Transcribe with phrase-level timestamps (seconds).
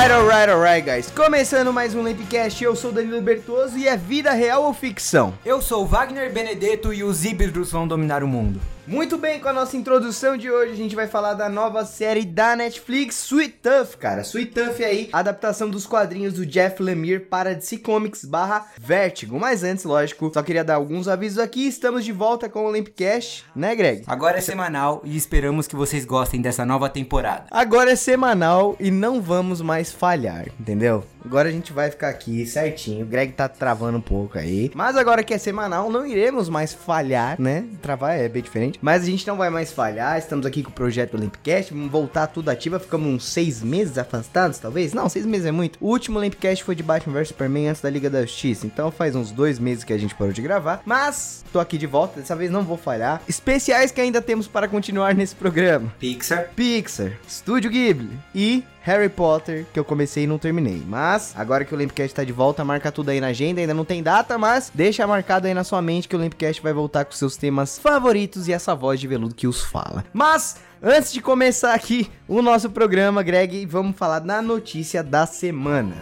[0.00, 1.10] Alright, alright, alright, guys.
[1.10, 5.34] Começando mais um Lampcast, eu sou Danilo Bertoso e é vida real ou ficção?
[5.44, 8.58] Eu sou Wagner Benedetto e os híbridos vão dominar o mundo.
[8.90, 12.24] Muito bem, com a nossa introdução de hoje, a gente vai falar da nova série
[12.24, 14.22] da Netflix, Sweet Tough, cara.
[14.22, 19.38] Sweet Tough aí, adaptação dos quadrinhos do Jeff Lemire para DC Comics barra Vertigo.
[19.38, 21.68] Mas antes, lógico, só queria dar alguns avisos aqui.
[21.68, 24.02] Estamos de volta com o Lampcast, né, Greg?
[24.08, 27.44] Agora é semanal e esperamos que vocês gostem dessa nova temporada.
[27.48, 31.04] Agora é semanal e não vamos mais falhar, entendeu?
[31.24, 33.04] Agora a gente vai ficar aqui certinho.
[33.04, 34.70] O Greg tá travando um pouco aí.
[34.74, 37.66] Mas agora que é semanal, não iremos mais falhar, né?
[37.80, 38.79] Travar é bem diferente.
[38.80, 40.18] Mas a gente não vai mais falhar.
[40.18, 41.72] Estamos aqui com o projeto Olympicast.
[41.72, 42.78] Vamos voltar tudo ativa.
[42.78, 44.92] Ficamos uns seis meses afastados, talvez?
[44.92, 45.78] Não, seis meses é muito.
[45.80, 48.66] O último Olympicast foi de Batman vs Superman antes da Liga da Justiça.
[48.66, 50.82] Então faz uns dois meses que a gente parou de gravar.
[50.84, 52.20] Mas tô aqui de volta.
[52.20, 53.22] Dessa vez não vou falhar.
[53.28, 55.92] Especiais que ainda temos para continuar nesse programa.
[55.98, 56.50] Pixar.
[56.54, 60.82] Pixar, Estúdio Ghibli e Harry Potter, que eu comecei e não terminei.
[60.84, 63.60] Mas, agora que o Lampcast tá de volta, marca tudo aí na agenda.
[63.60, 66.72] Ainda não tem data, mas deixa marcado aí na sua mente que o Lampcast vai
[66.72, 70.04] voltar com seus temas favoritos e essa voz de veludo que os fala.
[70.12, 75.94] Mas, antes de começar aqui o nosso programa, Greg, vamos falar da notícia da semana.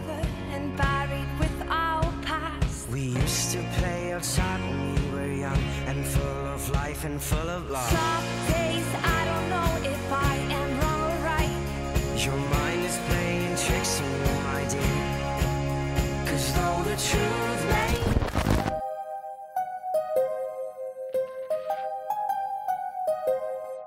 [0.51, 2.89] and buried with our past.
[2.91, 7.49] We used to play outside when we were young and full of life and full
[7.49, 8.08] of love.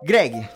[0.05, 0.47] Greg,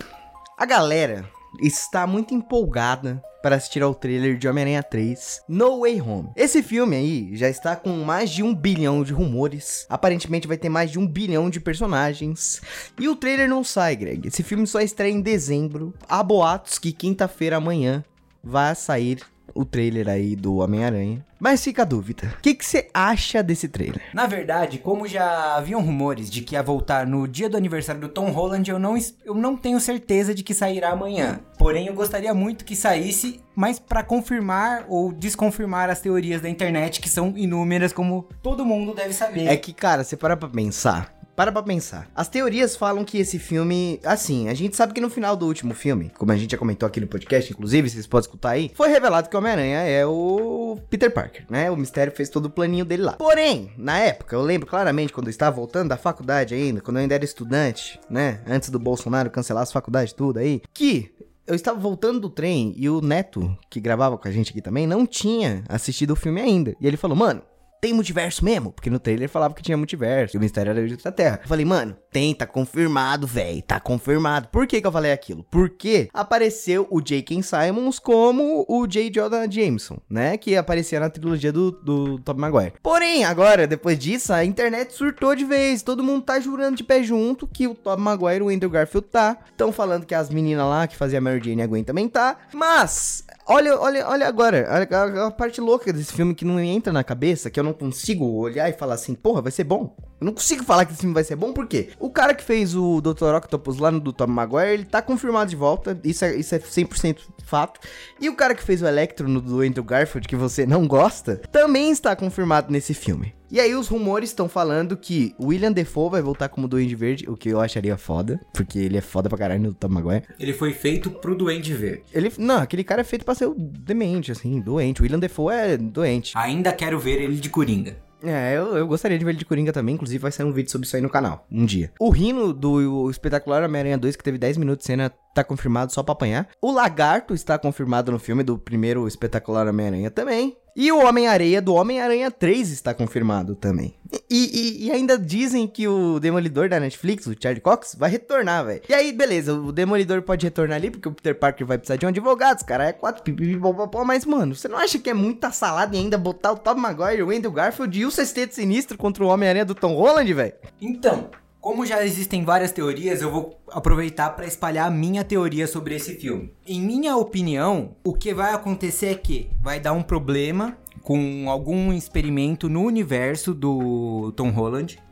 [0.59, 1.25] a galera
[1.61, 6.31] está muito empolgada para assistir ao trailer de Homem-Aranha 3 No Way Home.
[6.35, 9.87] Esse filme aí já está com mais de um bilhão de rumores.
[9.89, 12.61] Aparentemente vai ter mais de um bilhão de personagens.
[12.99, 14.27] E o trailer não sai, Greg.
[14.27, 15.95] Esse filme só estreia em dezembro.
[16.09, 18.05] Há boatos que quinta-feira amanhã
[18.43, 19.21] vai sair
[19.55, 21.25] o trailer aí do Homem-Aranha.
[21.39, 22.35] Mas fica a dúvida.
[22.39, 24.01] O que você acha desse trailer?
[24.15, 28.09] Na verdade, como já haviam rumores de que ia voltar no dia do aniversário do
[28.09, 31.41] Tom Holland, eu não, eu não tenho certeza de que sairá amanhã.
[31.59, 37.01] Porém, eu gostaria muito que saísse, mas pra confirmar ou desconfirmar as teorias da internet,
[37.01, 39.47] que são inúmeras, como todo mundo deve saber.
[39.47, 41.16] É que, cara, você para pra pensar.
[41.37, 42.11] Para pra pensar.
[42.15, 44.01] As teorias falam que esse filme.
[44.03, 46.87] Assim, a gente sabe que no final do último filme, como a gente já comentou
[46.87, 50.79] aqui no podcast, inclusive, vocês podem escutar aí, foi revelado que o Homem-Aranha é o
[50.89, 51.71] Peter Parker, né?
[51.71, 53.13] O mistério fez todo o planinho dele lá.
[53.13, 57.03] Porém, na época, eu lembro claramente quando eu estava voltando da faculdade ainda, quando eu
[57.03, 58.41] ainda era estudante, né?
[58.47, 61.13] Antes do Bolsonaro cancelar as faculdades tudo aí, que
[61.47, 64.87] eu estava voltando do trem e o Neto, que gravava com a gente aqui também,
[64.87, 66.75] não tinha assistido o filme ainda.
[66.81, 67.43] E ele falou, mano.
[67.87, 68.73] Tem multiverso mesmo?
[68.73, 71.39] Porque no trailer falava que tinha multiverso, que o mistério era de outra terra.
[71.41, 74.49] Eu falei, mano, tem, tá confirmado, velho, tá confirmado.
[74.49, 75.45] Por que que eu falei aquilo?
[75.49, 77.43] Porque apareceu o J.K.
[77.43, 79.09] Simons como o J.
[79.09, 80.37] Jonah Jameson, né?
[80.37, 82.73] Que aparecia na trilogia do, do Tobey Maguire.
[82.83, 85.83] Porém, agora, depois disso, a internet surtou de vez.
[85.83, 89.07] Todo mundo tá jurando de pé junto que o Tobey Maguire e o Andrew Garfield
[89.13, 89.39] tá.
[89.49, 92.37] Estão falando que as meninas lá que fazia Mary Jane e a Gwen também tá.
[92.53, 96.93] Mas, olha, olha, olha agora, a, a- a parte louca desse filme que não entra
[96.93, 99.97] na cabeça, que eu não consigo olhar e falar assim, porra, vai ser bom.
[100.21, 101.91] Eu não consigo falar que esse filme vai ser bom, por quê?
[101.99, 103.35] O cara que fez o Dr.
[103.37, 106.59] Octopus lá no do Tom Maguire, ele tá confirmado de volta, isso é, isso é
[106.59, 107.81] 100% fato.
[108.21, 111.37] E o cara que fez o Electro no do Andrew Garfield, que você não gosta,
[111.53, 113.35] também está confirmado nesse filme.
[113.51, 117.37] E aí os rumores estão falando que William Defoe vai voltar como Duende Verde, o
[117.37, 120.25] que eu acharia foda, porque ele é foda pra caralho no Tom Maguire.
[120.41, 122.03] Ele foi feito pro Duende Verde.
[122.13, 125.01] Ele, não, aquele cara é feito pra ser o demente, assim, doente.
[125.01, 126.33] O William Defoe é doente.
[126.37, 128.06] Ainda quero ver ele de Coringa.
[128.23, 129.95] É, eu, eu gostaria de ver ele de Coringa também.
[129.95, 131.93] Inclusive, vai sair um vídeo sobre isso aí no canal, um dia.
[132.01, 136.03] O Rino do espetacular Homem-Aranha 2, que teve 10 minutos de cena, tá confirmado só
[136.03, 136.49] pra apanhar.
[136.61, 140.57] O Lagarto está confirmado no filme do primeiro espetacular Homem-Aranha também.
[140.79, 143.95] E o Homem-Areia do Homem-Aranha 3 está confirmado também.
[144.31, 148.65] E, e- e ainda dizem que o Demolidor da Netflix, o Charlie Cox, vai retornar,
[148.67, 148.83] velho.
[148.87, 152.05] E aí, beleza, o Demolidor pode retornar ali, porque o Peter Parker vai precisar de
[152.05, 155.51] um advogado, os caras é quatro pipipipopopó, mas, mano, você não acha que é muita
[155.51, 159.25] salada e ainda botar o Tom Maguire, o Andrew Garfield e o Sexteto Sinistro contra
[159.25, 160.53] o Homem-Aranha do Tom Holland, velho?
[160.81, 161.31] Então,
[161.67, 166.15] como já existem várias teorias, eu vou aproveitar para espalhar a minha teoria sobre esse
[166.15, 166.55] filme.
[166.65, 171.93] Em minha opinião, o que vai acontecer é que vai dar um problema com algum
[171.93, 175.03] experimento no universo do Tom Holland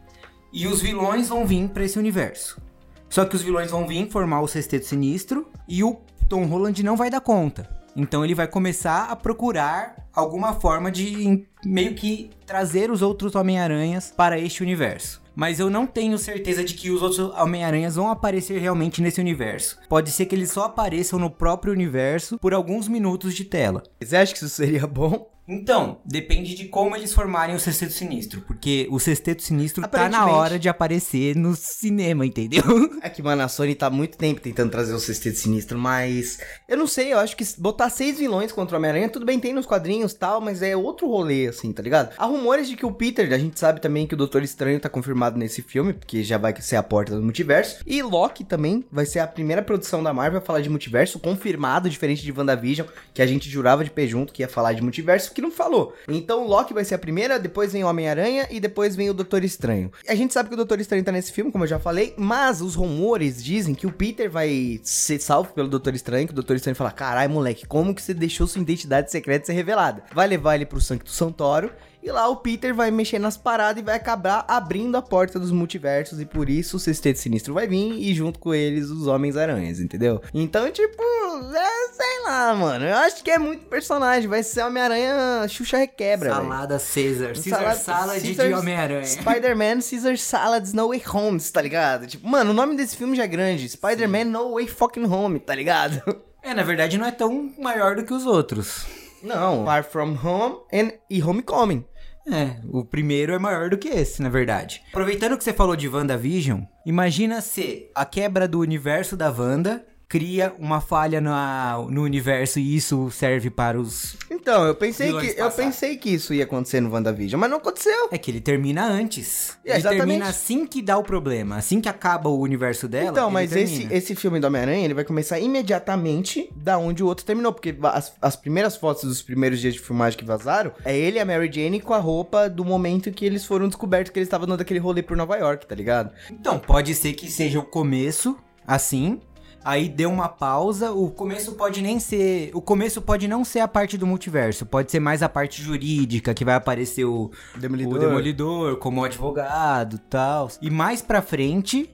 [0.52, 2.62] e os vilões vão vir para esse universo.
[3.10, 5.96] Só que os vilões vão vir formar o Sexteto Sinistro e o
[6.28, 7.68] Tom Holland não vai dar conta.
[7.96, 14.14] Então ele vai começar a procurar alguma forma de meio que trazer os outros Homem-Aranhas
[14.16, 15.23] para este universo.
[15.34, 19.78] Mas eu não tenho certeza de que os outros Homem-Aranhas vão aparecer realmente nesse universo.
[19.88, 23.82] Pode ser que eles só apareçam no próprio universo por alguns minutos de tela.
[24.02, 25.33] Você acha que isso seria bom?
[25.46, 28.40] Então, depende de como eles formarem o Sexteto Sinistro.
[28.42, 32.62] Porque o Sexteto Sinistro tá na hora de aparecer no cinema, entendeu?
[33.04, 36.38] É que, mano, a Sony tá muito tempo tentando trazer o Sexteto Sinistro, mas...
[36.66, 39.52] Eu não sei, eu acho que botar seis vilões contra o Homem-Aranha, tudo bem, tem
[39.52, 42.14] nos quadrinhos e tal, mas é outro rolê, assim, tá ligado?
[42.16, 44.88] Há rumores de que o Peter, a gente sabe também que o Doutor Estranho tá
[44.88, 47.82] confirmado nesse filme, porque já vai ser a porta do multiverso.
[47.86, 51.90] E Loki também vai ser a primeira produção da Marvel a falar de multiverso, confirmado,
[51.90, 55.33] diferente de WandaVision, que a gente jurava de pé junto que ia falar de multiverso,
[55.34, 55.94] que não falou.
[56.08, 59.44] Então Loki vai ser a primeira, depois vem o Homem-Aranha e depois vem o Doutor
[59.44, 59.90] Estranho.
[60.08, 62.60] A gente sabe que o Doutor Estranho tá nesse filme, como eu já falei, mas
[62.60, 66.56] os rumores dizem que o Peter vai ser salvo pelo Doutor Estranho, que o Doutor
[66.56, 70.04] Estranho fala: "Carai, moleque, como que você deixou sua identidade secreta ser revelada?".
[70.14, 71.70] Vai levar ele pro Sancto Santoro
[72.04, 75.50] e lá o Peter vai mexer nas paradas e vai acabar abrindo a porta dos
[75.50, 79.80] multiversos e por isso o Sexteto Sinistro vai vir e junto com eles os Homens-Aranhas,
[79.80, 80.20] entendeu?
[80.34, 82.84] Então, tipo, é, sei lá, mano.
[82.84, 84.28] Eu acho que é muito personagem.
[84.28, 86.30] Vai ser Homem-Aranha Xuxa Requebra.
[86.30, 87.28] Salada Caesar.
[87.34, 89.06] Caesar Salada- Salad de Homem-Aranha.
[89.06, 92.06] Spider-Man Caesar Salads No Way Home, tá ligado?
[92.06, 93.66] Tipo, mano, o nome desse filme já é grande.
[93.68, 96.02] Spider-Man No Way Fucking Home, tá ligado?
[96.42, 98.84] É, na verdade não é tão maior do que os outros.
[99.22, 101.82] Não, Far From Home and, e Homecoming.
[102.26, 104.82] É, o primeiro é maior do que esse, na verdade.
[104.88, 110.54] Aproveitando que você falou de WandaVision, imagina se a quebra do universo da Wanda cria
[110.58, 114.16] uma falha na, no universo e isso serve para os.
[114.30, 118.08] Então, eu pensei que eu pensei que isso ia acontecer no WandaVision, mas não aconteceu.
[118.10, 119.56] É que ele termina antes.
[119.64, 120.06] É, ele exatamente.
[120.06, 121.56] termina assim que dá o problema.
[121.56, 123.10] Assim que acaba o universo dela.
[123.10, 127.24] Então, mas esse, esse filme do Homem-Aranha, ele vai começar imediatamente da onde o outro
[127.24, 127.52] terminou.
[127.52, 131.20] Porque as, as primeiras fotos dos primeiros dias de filmagem que vazaram, é ele e
[131.20, 134.46] a Mary Jane com a roupa do momento que eles foram descobertos que eles estavam
[134.46, 136.12] dando aquele rolê por Nova York, tá ligado?
[136.30, 138.36] Então, pode ser que seja o começo,
[138.66, 139.20] assim.
[139.64, 140.92] Aí deu uma pausa.
[140.92, 142.50] O começo pode nem ser.
[142.52, 144.66] O começo pode não ser a parte do multiverso.
[144.66, 147.94] Pode ser mais a parte jurídica, que vai aparecer o Demolidor.
[147.94, 150.50] o Demolidor como advogado e tal.
[150.60, 151.90] E mais pra frente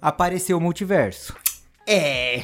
[0.00, 1.34] apareceu o multiverso.
[1.86, 2.42] É.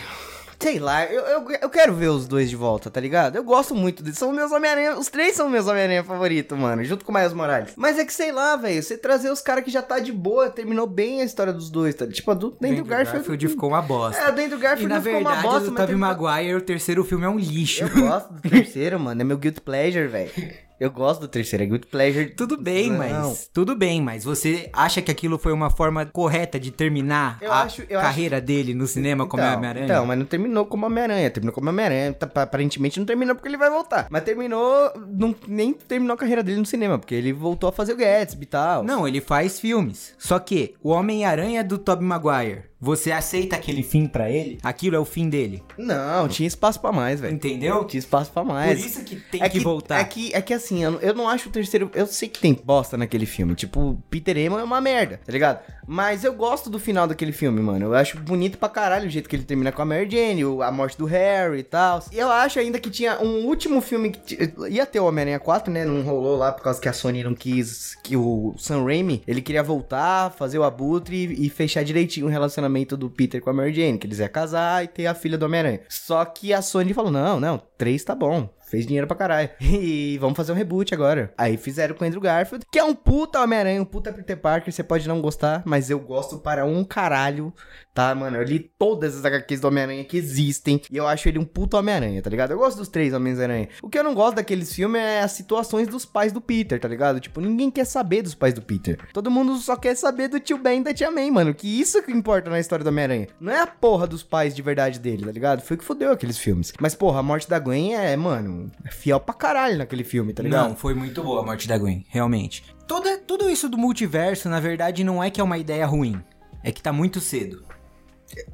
[0.61, 3.37] Sei lá, eu, eu, eu quero ver os dois de volta, tá ligado?
[3.37, 4.19] Eu gosto muito deles.
[4.19, 4.97] São meus Homem-Aranha.
[4.99, 6.83] Os três são meus Homem-Aranha favoritos, mano.
[6.83, 7.75] Junto com o Miles Morales.
[7.77, 8.83] Mas é que sei lá, velho.
[8.83, 11.95] Você trazer os caras que já tá de boa, terminou bem a história dos dois,
[11.95, 12.07] tá?
[12.09, 13.49] Tipo, a do Dentro Andrew Garfield.
[13.49, 14.21] ficou uma bosta.
[14.21, 16.55] É, Dentro E Garfield na não ficou uma verdade, bosta, o mas Tobey uma- Maguire,
[16.57, 17.85] o terceiro filme é um lixo.
[17.85, 19.21] Eu gosto do terceiro, mano.
[19.21, 20.31] É meu guilt pleasure, velho.
[20.81, 22.31] Eu gosto do terceiro, é guilt pleasure.
[22.35, 22.99] Tudo bem, Não.
[22.99, 23.51] mas.
[23.53, 27.63] Tudo bem, mas você acha que aquilo foi uma forma correta de terminar Eu a
[27.63, 29.85] acho- carreira dele no cinema como Então, Homem-Aranha?
[29.87, 31.31] Então, mas não terminou como Homem-Aranha.
[31.31, 32.13] Terminou como Homem-Aranha.
[32.13, 34.07] Tá- Aparentemente não terminou porque ele vai voltar.
[34.11, 34.93] Mas terminou.
[35.09, 38.45] Não, nem terminou a carreira dele no cinema, porque ele voltou a fazer o Gatsby
[38.45, 38.85] e tal.
[38.85, 40.15] Não, ele faz filmes.
[40.19, 44.59] Só que o Homem-Aranha do Tobey Maguire, você aceita aquele fim pra ele?
[44.63, 45.63] Aquilo é o fim dele.
[45.77, 47.35] Não, tinha espaço pra mais, velho.
[47.35, 47.85] Entendeu?
[47.85, 48.85] Tinha espaço pra Por mais.
[48.85, 50.01] isso que tem é que, voltar.
[50.01, 51.91] É que, é que assim, eu, não- eu não acho o terceiro.
[51.95, 53.55] Eu sei que tem bosta naquele filme.
[53.55, 55.61] Tipo, Peter Emma é uma merda, tá ligado?
[55.91, 57.87] Mas eu gosto do final daquele filme, mano.
[57.87, 60.71] Eu acho bonito pra caralho o jeito que ele termina com a Mary Jane, a
[60.71, 62.03] morte do Harry e tal.
[62.13, 64.37] E eu acho ainda que tinha um último filme que.
[64.37, 65.85] t- Ia ter o Homem-Aranha 4, né?
[65.87, 67.97] Não rolou lá por causa que a Sony não quis.
[68.05, 72.29] Que o Sam Raimi, ele queria voltar, fazer o abutre e, e fechar direitinho o
[72.29, 75.39] relacionamento do Peter com a Mary Jane, que eles iam casar e ter a filha
[75.39, 75.81] do Homem-Aranha.
[75.89, 78.49] Só que a Sony falou: não, não, três tá bom.
[78.69, 79.51] Fez dinheiro pra caralho.
[79.61, 81.33] E vamos fazer um reboot agora.
[81.39, 84.73] Aí fizeram com o Andrew Garfield, que é um puta Homem-Aranha, um puta Peter Parker.
[84.73, 87.53] Você pode não gostar, mas eu gosto para um caralho,
[87.99, 88.37] tá, mano?
[88.37, 91.79] Eu li todas as HQs do Homem-Aranha que existem e eu acho ele um puta
[91.79, 92.53] Homem-Aranha, tá ligado?
[92.53, 93.71] Eu gosto dos três Homens-Aranha.
[93.83, 96.87] O que eu não gosto daqueles filmes é as situações dos pais do Peter, tá
[96.87, 97.19] ligado?
[97.19, 99.01] Tipo, ninguém quer saber dos pais do Peter.
[99.13, 101.53] Todo mundo só quer saber do tio Ben e da tia May, mano.
[101.53, 103.27] Que isso que importa na história do Homem-Aranha.
[103.41, 105.63] Não é a porra dos pais de verdade dele, tá ligado?
[105.63, 106.73] Foi o que fodeu aqueles filmes.
[106.79, 110.45] Mas, porra, a morte da Gwen é, mano, é fiel pra caralho naquele filme, tá
[110.45, 110.69] ligado?
[110.69, 112.63] Não, foi muito boa a morte da Gwen, realmente.
[112.87, 116.23] Toda, tudo isso do multiverso, na verdade, não é que é uma ideia ruim.
[116.63, 117.67] É que tá muito cedo.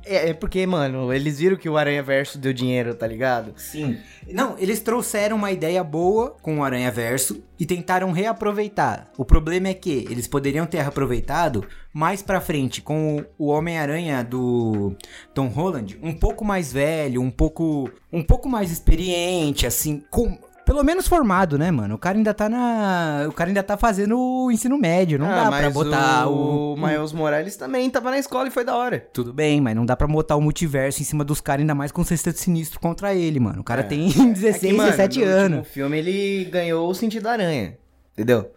[0.05, 3.53] É, é porque, mano, eles viram que o Aranha Verso deu dinheiro, tá ligado?
[3.57, 3.99] Sim.
[4.31, 9.11] Não, eles trouxeram uma ideia boa com o Aranha Verso e tentaram reaproveitar.
[9.19, 14.23] O problema é que eles poderiam ter reaproveitado mais pra frente com o- o Homem-Aranha
[14.25, 14.95] do
[15.33, 20.83] Tom Holland, um pouco mais velho, um pouco um pouco mais experiente, assim, com pelo
[20.83, 21.95] menos formado, né, mano?
[21.95, 23.27] O cara ainda tá na.
[23.29, 25.19] O cara ainda tá fazendo o ensino médio.
[25.19, 26.75] Não dá pra botar o.
[26.75, 29.07] o Miles Morales também tava na escola e foi da hora.
[29.13, 31.93] Tudo bem, mas não dá pra botar o multiverso em cima dos caras, ainda mais
[31.93, 33.61] com o sexteto sinistro contra ele, mano.
[33.61, 33.85] O cara É.
[33.85, 35.59] tem É que, 16, mano, 17 no anos.
[35.59, 37.77] último filme ele ganhou o sentido da aranha,
[38.13, 38.51] entendeu?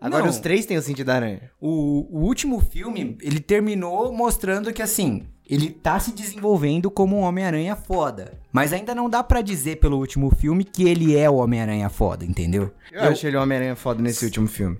[0.00, 0.30] Agora Não.
[0.30, 1.50] os três têm o cinto da aranha.
[1.60, 7.22] O, o último filme, ele terminou mostrando que, assim, ele tá se desenvolvendo como um
[7.22, 8.38] Homem-Aranha foda.
[8.52, 12.24] Mas ainda não dá pra dizer pelo último filme que ele é o Homem-Aranha foda,
[12.24, 12.72] entendeu?
[12.92, 14.78] Eu, achei ele um Homem-Aranha foda nesse último filme.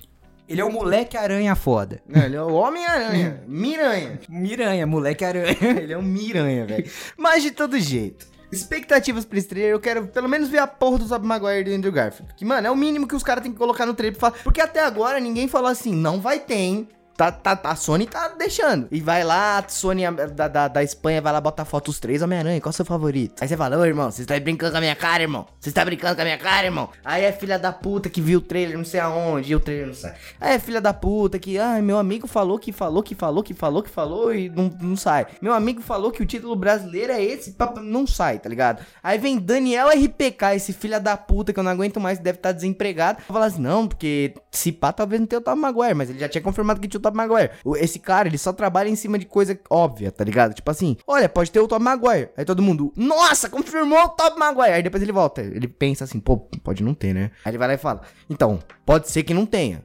[0.48, 2.00] Ele é o moleque-aranha foda.
[2.06, 3.42] Não, ele é o Homem-Aranha.
[3.48, 4.20] Miranha.
[4.28, 5.56] Miranha, moleque-aranha.
[5.60, 6.88] Ele é um miranha, velho.
[7.18, 8.28] Mas de todo jeito.
[8.56, 11.70] Expectativas pra trailer, eu quero pelo menos ver a porra do Tobey Maguire e do
[11.72, 12.32] Andrew Garfield.
[12.34, 14.42] Que, mano, é o mínimo que os caras têm que colocar no trailer pra falar.
[14.42, 16.88] Porque até agora ninguém falou assim, não vai ter, hein?
[17.16, 18.88] Tá, tá, tá, a Sony tá deixando.
[18.90, 20.02] E vai lá, a Sony
[20.34, 22.60] da, da, da Espanha vai lá botar foto os três Homem-Aranha.
[22.60, 23.42] Qual é o seu favorito?
[23.42, 25.46] Aí você fala, ô irmão, você está brincando com a minha cara, irmão?
[25.58, 26.90] Você está brincando com a minha cara, irmão?
[27.04, 29.86] Aí é filha da puta que viu o trailer não sei aonde e o trailer
[29.86, 30.14] não sai.
[30.40, 33.54] Aí é filha da puta que, ai, meu amigo falou que falou que falou que
[33.54, 35.26] falou que falou e não, não sai.
[35.40, 38.84] Meu amigo falou que o título brasileiro é esse, não sai, tá ligado?
[39.02, 42.52] Aí vem Daniel RPK, esse filha da puta que eu não aguento mais, deve estar
[42.52, 43.22] desempregado.
[43.22, 46.28] Falar assim, não, porque se pá, talvez não tenha o Tom Maguire, mas ele já
[46.28, 47.50] tinha confirmado que tinha o Tom Maguire.
[47.76, 50.54] Esse cara, ele só trabalha em cima de coisa óbvia, tá ligado?
[50.54, 52.30] Tipo assim, olha, pode ter o Tom Maguire.
[52.36, 54.72] Aí todo mundo, nossa, confirmou o Tom Maguire.
[54.72, 57.30] Aí depois ele volta, ele pensa assim, pô, pode não ter, né?
[57.44, 59.82] Aí ele vai lá e fala, então, pode ser que não tenha.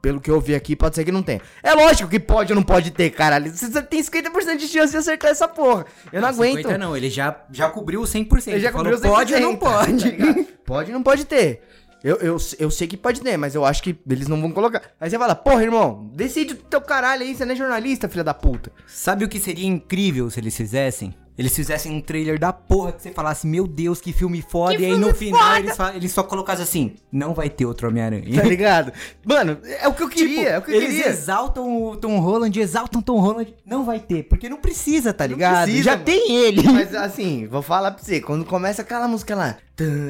[0.00, 1.40] Pelo que eu vi aqui, pode ser que não tenha.
[1.62, 3.50] É lógico que pode ou não pode ter, caralho.
[3.50, 5.86] Você tem 50% de chance de acertar essa porra.
[6.12, 6.58] Eu não, aguento.
[6.58, 8.48] 50 não, ele já, já cobriu o 100%.
[8.48, 10.12] Ele já falou, cobriu pode ou não 100%, pode.
[10.12, 11.62] tá pode ou não pode ter.
[12.04, 14.82] Eu, eu, eu sei que pode ter, mas eu acho que eles não vão colocar.
[15.00, 18.22] Aí você fala, porra, irmão, decide o teu caralho aí, você não é jornalista, filha
[18.22, 18.70] da puta.
[18.86, 21.14] Sabe o que seria incrível se eles fizessem?
[21.36, 24.76] Eles fizessem um trailer da porra que você falasse, meu Deus, que filme foda.
[24.76, 28.40] Que e aí no final eles, eles só colocassem assim: não vai ter outro Homem-Aranha.
[28.40, 28.92] Tá ligado?
[29.24, 31.10] Mano, é o que eu queria, é o que eu Tipo, eles queria.
[31.10, 33.52] exaltam o Tom Holland, exaltam o Tom Holland.
[33.66, 35.64] Não vai ter, porque não precisa, tá ligado?
[35.64, 36.04] precisa, Já mano.
[36.04, 36.62] tem ele.
[36.70, 39.56] Mas assim, vou falar pra você, quando começa aquela música lá,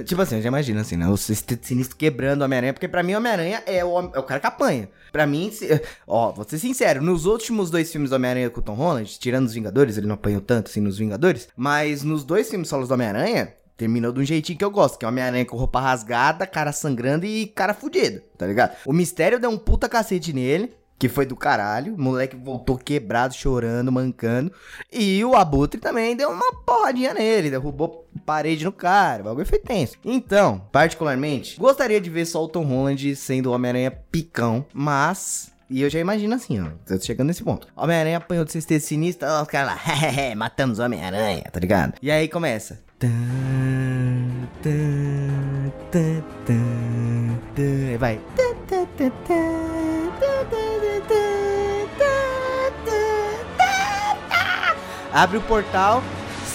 [0.04, 1.08] tipo assim, eu já imagino assim, né?
[1.08, 4.40] O Sinistro quebrando o Homem-Aranha, porque pra mim o Homem-Aranha é o, é o cara
[4.40, 4.88] que apanha.
[5.10, 8.62] Pra mim, se- ó, vou ser sincero, nos últimos dois filmes do Homem-Aranha com o
[8.62, 12.50] Tom Holland, tirando os Vingadores, ele não apanhou tanto assim nos Vingadores, mas nos dois
[12.50, 15.56] filmes solos do Homem-Aranha, terminou de um jeitinho que eu gosto, que é Homem-Aranha com
[15.56, 18.76] roupa rasgada, cara sangrando e cara fudido, tá ligado?
[18.84, 21.94] O Mistério deu um puta cacete nele, que foi do caralho.
[21.94, 24.52] O moleque voltou quebrado, chorando, mancando.
[24.92, 29.22] E o Abutre também deu uma porradinha nele, derrubou parede no cara.
[29.22, 29.96] O bagulho foi tenso.
[30.04, 35.52] Então, particularmente, gostaria de ver só o Tom Holland sendo o Homem-Aranha picão, mas.
[35.68, 36.68] E eu já imagino assim, ó.
[36.86, 37.66] Tô chegando nesse ponto.
[37.74, 41.94] Homem-Aranha apanhou de sexteto sinistro, ó, os caras lá, matamos o Homem-Aranha, tá ligado?
[42.00, 42.80] E aí começa.
[47.98, 48.20] Vai.
[55.12, 56.02] Abre o portal,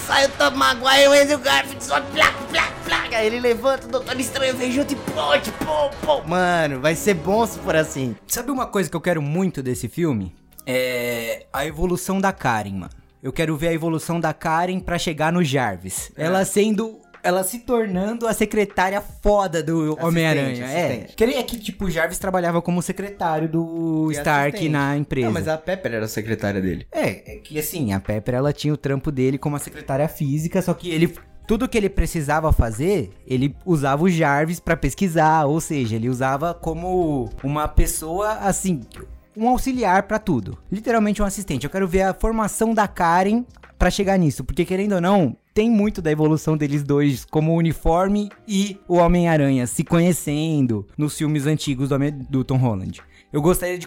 [0.06, 3.18] sai o Tom Maguire, o Andrew Garfield, só placa, placa, placa.
[3.18, 6.22] Aí ele levanta o Doutor Estranho, vem junto e pode, pô, pô.
[6.28, 8.18] Mano, vai ser bom se for assim.
[8.28, 10.36] Sabe uma coisa que eu quero muito desse filme?
[10.66, 12.92] É a evolução da Karen, mano.
[13.24, 16.12] Eu quero ver a evolução da Karen para chegar no Jarvis.
[16.18, 16.26] É.
[16.26, 20.66] Ela sendo ela se tornando a secretária foda do Homem-Aranha.
[20.66, 21.10] É.
[21.18, 24.72] é que, tipo, o Jarvis trabalhava como secretário do E Stark assistente.
[24.72, 25.28] na empresa.
[25.28, 26.88] Não, mas a Pepper era a secretária dele.
[26.92, 30.62] É, é que assim, a Pepper ela tinha o trampo dele como a secretária física,
[30.62, 31.14] só que ele
[31.50, 36.54] tudo que ele precisava fazer, ele usava o Jarvis pra pesquisar, ou seja, ele usava
[36.54, 38.82] como uma pessoa assim,
[39.36, 40.60] um auxiliar pra tudo.
[40.72, 41.64] Literalmente um assistente.
[41.64, 43.44] Eu quero ver a formação da Karen
[43.80, 47.58] pra chegar nisso, porque querendo ou não, tem muito da evolução deles dois como o
[47.58, 51.98] uniforme e o Homem-Aranha se conhecendo nos filmes antigos do,
[52.30, 53.02] do Tom Holland.
[53.34, 53.86] Eu gostaria de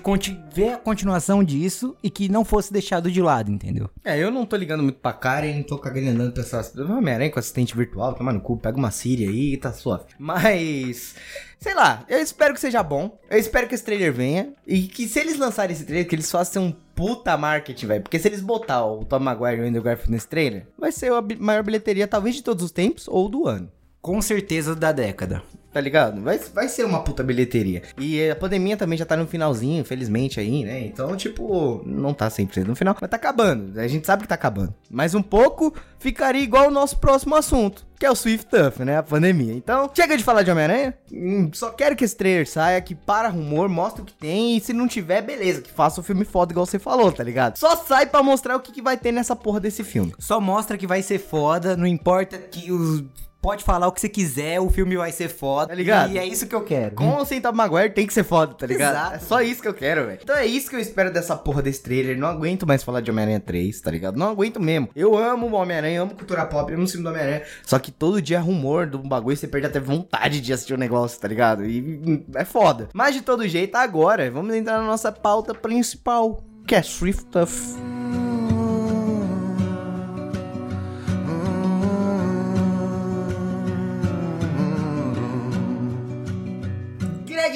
[0.54, 3.88] ver a continuação disso e que não fosse deixado de lado, entendeu?
[4.04, 6.76] É, eu não tô ligando muito pra Karen, tô cagando pra essas...
[6.76, 10.04] Homem-Aranha com assistente virtual, toma no cu, pega uma Siri aí e tá suave.
[10.18, 11.14] Mas...
[11.58, 13.18] Sei lá, eu espero que seja bom.
[13.30, 14.52] Eu espero que esse trailer venha.
[14.66, 18.02] E que se eles lançarem esse trailer, que eles façam um puta marketing, velho.
[18.02, 21.12] Porque se eles botar o Tom Maguire e o Andrew Garfield nesse trailer, vai ser
[21.12, 23.70] a maior bilheteria, talvez, de todos os tempos ou do ano.
[24.00, 25.42] Com certeza da década.
[25.72, 26.20] Tá ligado?
[26.20, 27.82] Vai, vai ser uma puta bilheteria.
[27.96, 30.80] E a pandemia também já tá no finalzinho, infelizmente, aí, né?
[30.80, 33.80] Então, tipo, não tá 100% no final, mas tá acabando.
[33.80, 34.74] A gente sabe que tá acabando.
[34.90, 38.98] Mais um pouco, ficaria igual o nosso próximo assunto, que é o Swift Tough, né?
[38.98, 39.54] A pandemia.
[39.54, 40.94] Então, chega de falar de Homem-Aranha.
[41.10, 44.58] Hum, só quero que esse trailer saia, que para rumor, mostre o que tem.
[44.58, 47.56] E se não tiver, beleza, que faça o filme foda igual você falou, tá ligado?
[47.56, 50.14] Só sai pra mostrar o que, que vai ter nessa porra desse filme.
[50.18, 53.02] Só mostra que vai ser foda, não importa que os
[53.42, 55.68] pode falar o que você quiser, o filme vai ser foda.
[55.68, 56.12] Tá ligado?
[56.12, 56.94] E é isso que eu quero.
[56.94, 58.94] Com ou sem Tobey Maguire tem que ser foda, tá ligado?
[58.94, 59.16] Exato.
[59.16, 60.20] É só isso que eu quero, velho.
[60.22, 62.16] Então é isso que eu espero dessa porra desse trailer.
[62.16, 64.16] Não aguento mais falar de Homem-Aranha 3, tá ligado?
[64.16, 64.88] Não aguento mesmo.
[64.94, 67.42] Eu amo o Homem-Aranha, amo cultura pop, amo o filme do Homem-Aranha.
[67.66, 70.74] Só que todo dia é rumor do bagulho e você perde até vontade de assistir
[70.74, 71.66] o negócio, tá ligado?
[71.66, 72.88] E hum, é foda.
[72.94, 77.74] Mas de todo jeito, agora, vamos entrar na nossa pauta principal, que é Swift Tuff.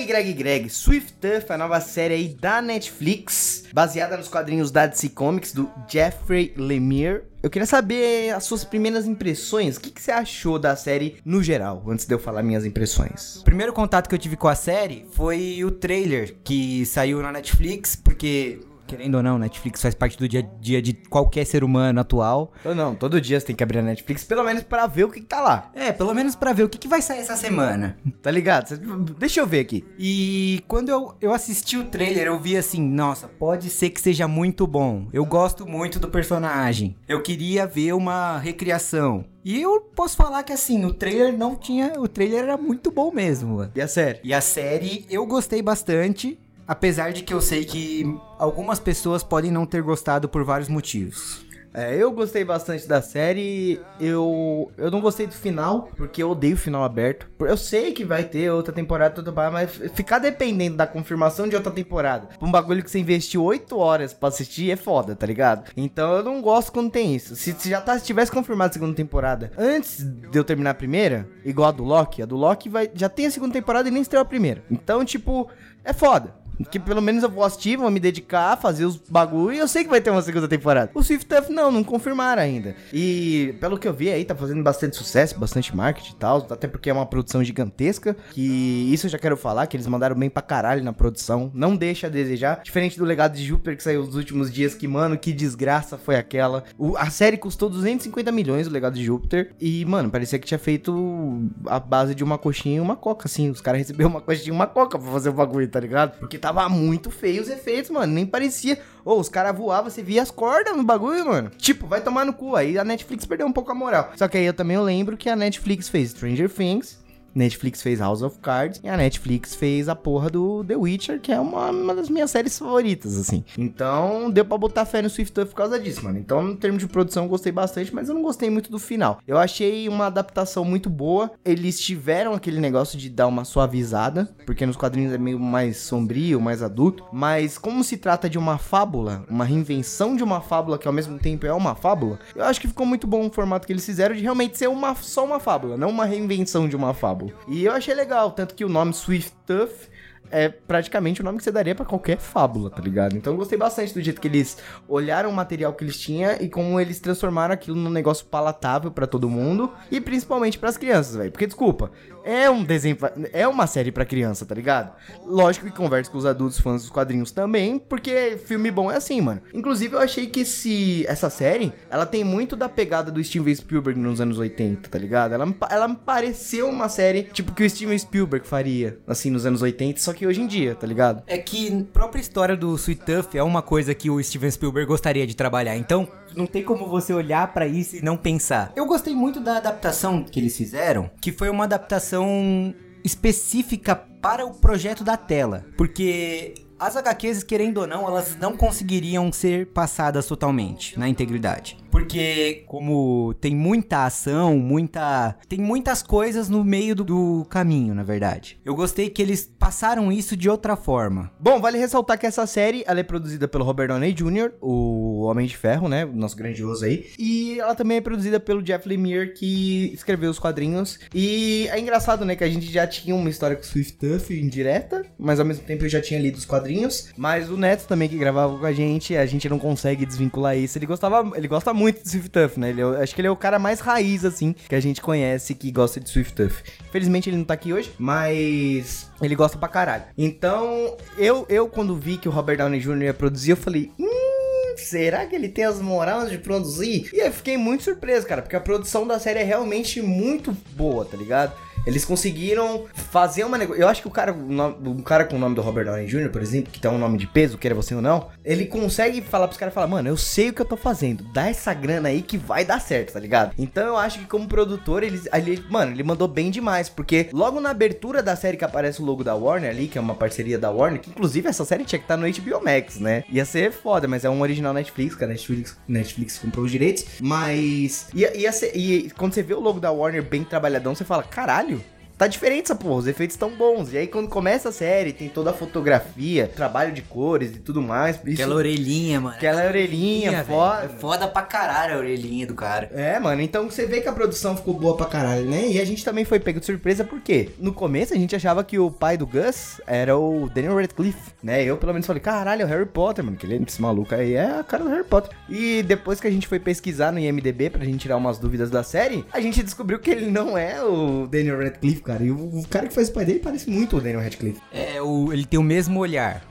[0.06, 5.08] Greg, Greg, Swift Tuff, a nova série aí da Netflix, baseada nos quadrinhos da DC
[5.08, 7.24] Comics do Jeffrey Lemire.
[7.42, 9.76] Eu queria saber as suas primeiras impressões.
[9.76, 13.36] O que, que você achou da série no geral, antes de eu falar minhas impressões?
[13.36, 17.32] O primeiro contato que eu tive com a série foi o trailer que saiu na
[17.32, 21.64] Netflix, porque, querendo ou não, Netflix faz parte do dia a dia de qualquer ser
[21.64, 22.52] humano atual.
[22.64, 25.10] Ou não, todo dia você tem que abrir a Netflix, pelo menos pra ver o
[25.10, 25.70] que, que tá lá.
[25.74, 27.98] É, pelo menos pra ver o que, que vai sair essa semana.
[28.22, 28.76] Tá ligado?
[29.18, 29.84] Deixa eu ver aqui.
[29.98, 34.28] E quando eu, eu assisti o trailer, eu vi assim, nossa, pode ser que seja
[34.28, 35.06] muito bom.
[35.12, 36.96] Eu gosto muito do personagem.
[37.08, 39.24] Eu queria ver uma recriação.
[39.44, 41.92] E eu posso falar que assim, o trailer não tinha.
[41.98, 43.70] O trailer era muito bom mesmo.
[43.76, 44.18] E a série?
[44.24, 48.04] E a série eu gostei bastante, apesar de que eu sei que
[48.38, 51.46] algumas pessoas podem não ter gostado por vários motivos.
[51.76, 53.78] É, eu gostei bastante da série.
[54.00, 57.28] Eu eu não gostei do final, porque eu odeio o final aberto.
[57.38, 61.54] Eu sei que vai ter outra temporada, tudo mais, mas ficar dependendo da confirmação de
[61.54, 65.70] outra temporada, um bagulho que você investiu 8 horas pra assistir, é foda, tá ligado?
[65.76, 67.36] Então eu não gosto quando tem isso.
[67.36, 70.74] Se, se já tá, se tivesse confirmado a segunda temporada antes de eu terminar a
[70.74, 73.92] primeira, igual a do Loki, a do Loki vai, já tem a segunda temporada e
[73.92, 74.64] nem estreou a primeira.
[74.70, 75.46] Então, tipo,
[75.84, 76.45] é foda.
[76.70, 79.84] Que pelo menos eu vou assistir, vou me dedicar, fazer os bagulho e eu sei
[79.84, 80.90] que vai ter uma segunda temporada.
[80.94, 82.74] O Swift Tuff não, não confirmaram ainda.
[82.92, 86.66] E pelo que eu vi aí, tá fazendo bastante sucesso, bastante marketing e tal, até
[86.66, 88.16] porque é uma produção gigantesca.
[88.32, 91.50] Que isso eu já quero falar, que eles mandaram bem pra caralho na produção.
[91.54, 92.62] Não deixa a desejar.
[92.62, 96.16] Diferente do legado de Júpiter que saiu nos últimos dias, que, mano, que desgraça foi
[96.16, 96.64] aquela.
[96.78, 99.52] O- a série custou 250 milhões, o legado de Júpiter.
[99.60, 103.50] E, mano, parecia que tinha feito a base de uma coxinha e uma coca, assim.
[103.50, 106.18] Os caras receberam uma coxinha e uma coca pra fazer o bagulho, tá ligado?
[106.18, 108.12] Porque tava muito feio os efeitos, mano.
[108.12, 108.78] Nem parecia.
[109.04, 111.50] Ô, os caras voavam, você via as cordas no bagulho, mano.
[111.58, 112.54] Tipo, vai tomar no cu.
[112.54, 114.12] Aí a Netflix perdeu um pouco a moral.
[114.14, 117.04] Só que aí eu também lembro que a Netflix fez Stranger Things.
[117.36, 121.30] Netflix fez House of Cards e a Netflix fez a porra do The Witcher, que
[121.30, 123.44] é uma, uma das minhas séries favoritas, assim.
[123.58, 126.18] Então, deu pra botar fé no Swift por causa disso, mano.
[126.18, 129.20] Então, em termos de produção, eu gostei bastante, mas eu não gostei muito do final.
[129.26, 131.30] Eu achei uma adaptação muito boa.
[131.44, 136.40] Eles tiveram aquele negócio de dar uma suavizada, porque nos quadrinhos é meio mais sombrio,
[136.40, 137.04] mais adulto.
[137.12, 141.18] Mas, como se trata de uma fábula, uma reinvenção de uma fábula que ao mesmo
[141.18, 144.14] tempo é uma fábula, eu acho que ficou muito bom o formato que eles fizeram
[144.14, 147.25] de realmente ser uma, só uma fábula, não uma reinvenção de uma fábula.
[147.48, 149.88] E eu achei legal, tanto que o nome Swift Tuff
[150.30, 153.16] é praticamente o nome que você daria pra qualquer fábula, tá ligado?
[153.16, 154.58] Então eu gostei bastante do jeito que eles
[154.88, 159.06] olharam o material que eles tinham e como eles transformaram aquilo num negócio palatável pra
[159.06, 161.30] todo mundo e principalmente pras crianças, velho.
[161.30, 161.90] Porque desculpa,
[162.26, 162.98] é um desenho,
[163.32, 164.92] é uma série pra criança, tá ligado?
[165.24, 169.20] Lógico que conversa com os adultos fãs dos quadrinhos também, porque filme bom é assim,
[169.20, 169.40] mano.
[169.54, 173.98] Inclusive eu achei que esse essa série, ela tem muito da pegada do Steven Spielberg
[174.00, 175.34] nos anos 80, tá ligado?
[175.34, 179.62] Ela, ela me pareceu uma série tipo que o Steven Spielberg faria, assim, nos anos
[179.62, 181.22] 80, só que hoje em dia, tá ligado?
[181.28, 184.88] É que a própria história do Sweet Tuff é uma coisa que o Steven Spielberg
[184.88, 185.76] gostaria de trabalhar.
[185.76, 188.72] Então, não tem como você olhar pra isso e não pensar.
[188.76, 194.52] Eu gostei muito da adaptação que eles fizeram, que foi uma adaptação específica para o
[194.52, 195.64] projeto da tela.
[195.76, 201.78] Porque as HQs, querendo ou não, elas não conseguiriam ser passadas totalmente na integridade.
[201.96, 205.34] Porque como tem muita ação, muita.
[205.48, 208.60] Tem muitas coisas no meio do, do caminho, na verdade.
[208.62, 211.32] Eu gostei que eles passaram isso de outra forma.
[211.40, 215.46] Bom, vale ressaltar que essa série, ela é produzida pelo Robert Downey Jr., o Homem
[215.46, 219.32] de Ferro, né, o nosso grandioso aí, e ela também é produzida pelo Jeff Lemire,
[219.32, 223.56] que escreveu os quadrinhos, e é engraçado, né, que a gente já tinha uma história
[223.56, 227.48] com Swift Tuff indireta, mas ao mesmo tempo eu já tinha lido os quadrinhos, mas
[227.50, 230.86] o Neto também que gravava com a gente, a gente não consegue desvincular isso, ele
[230.86, 233.36] gostava, ele gosta muito de Swift Tuff, né, ele é acho que ele é o
[233.36, 236.62] cara mais raiz, assim, que a gente conhece que gosta de Swift Tuff.
[236.88, 240.04] Infelizmente ele não tá aqui hoje, mas ele gosta pra caralho.
[240.16, 243.02] Então, eu, eu quando vi que o Robert Downey Jr.
[243.02, 247.10] ia produzir, eu falei, hum, será que ele tem as morais de produzir?
[247.12, 251.04] E eu fiquei muito surpreso, cara, porque a produção da série é realmente muito boa,
[251.04, 251.52] tá ligado?
[251.86, 253.80] Eles conseguiram fazer uma negócio.
[253.80, 256.42] Eu acho que o cara, um cara com o nome do Robert Downey Jr., por
[256.42, 259.58] exemplo, que tem um nome de peso, queira você ou não, ele consegue falar pros
[259.58, 262.36] caras falar, mano, eu sei o que eu tô fazendo, dá essa grana aí que
[262.36, 263.54] vai dar certo, tá ligado?
[263.58, 267.60] Então eu acho que como produtor, eles, ali, mano, ele mandou bem demais, porque logo
[267.60, 270.58] na abertura da série que aparece o logo da Warner ali, que é uma parceria
[270.58, 273.24] da Warner, que inclusive essa série tinha que estar no HBO Max, né?
[273.30, 277.04] Ia ser foda, mas é um original Netflix, que a Netflix, Netflix comprou os direitos,
[277.20, 281.04] mas ia, ia ser, e quando você vê o logo da Warner bem trabalhadão, você
[281.04, 281.75] fala, caralho,
[282.18, 283.92] Tá diferente essa porra, os efeitos estão bons.
[283.92, 287.82] E aí quando começa a série, tem toda a fotografia, trabalho de cores e tudo
[287.82, 288.16] mais.
[288.24, 289.36] Isso, Aquela orelhinha, mano.
[289.36, 290.44] aquela orelhinha, velho.
[290.46, 290.84] foda.
[290.84, 292.90] É foda pra caralho a orelhinha do cara.
[292.94, 295.68] É, mano, então você vê que a produção ficou boa pra caralho, né?
[295.68, 298.78] E a gente também foi pego de surpresa porque no começo a gente achava que
[298.78, 301.62] o pai do Gus era o Daniel Radcliffe, né?
[301.64, 304.34] Eu pelo menos falei, caralho, é o Harry Potter, mano, que ele, esse maluco aí
[304.34, 305.30] é a cara do Harry Potter.
[305.48, 308.82] E depois que a gente foi pesquisar no IMDB pra gente tirar umas dúvidas da
[308.82, 312.24] série, a gente descobriu que ele não é o Daniel Radcliffe, cara.
[312.24, 314.60] E o, o cara que faz o pai dele parece muito o Daniel Radcliffe.
[314.72, 316.42] É, o, ele tem o mesmo olhar.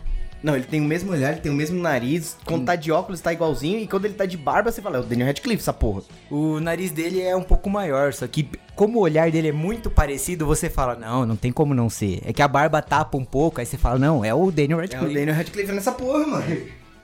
[0.43, 2.37] Não, ele tem o mesmo olhar, ele tem o mesmo nariz.
[2.45, 3.79] Quando tá de óculos, tá igualzinho.
[3.79, 6.03] E quando ele tá de barba, você fala, é o Daniel Radcliffe, essa porra.
[6.29, 9.89] O nariz dele é um pouco maior, só que como o olhar dele é muito
[9.89, 12.21] parecido, você fala, não, não tem como não ser.
[12.23, 14.83] É que a barba tapa um pouco, aí você fala, não, é o Daniel É
[14.83, 15.13] o Radcliffe.
[15.15, 16.45] Daniel Radcliffe nessa porra, mano.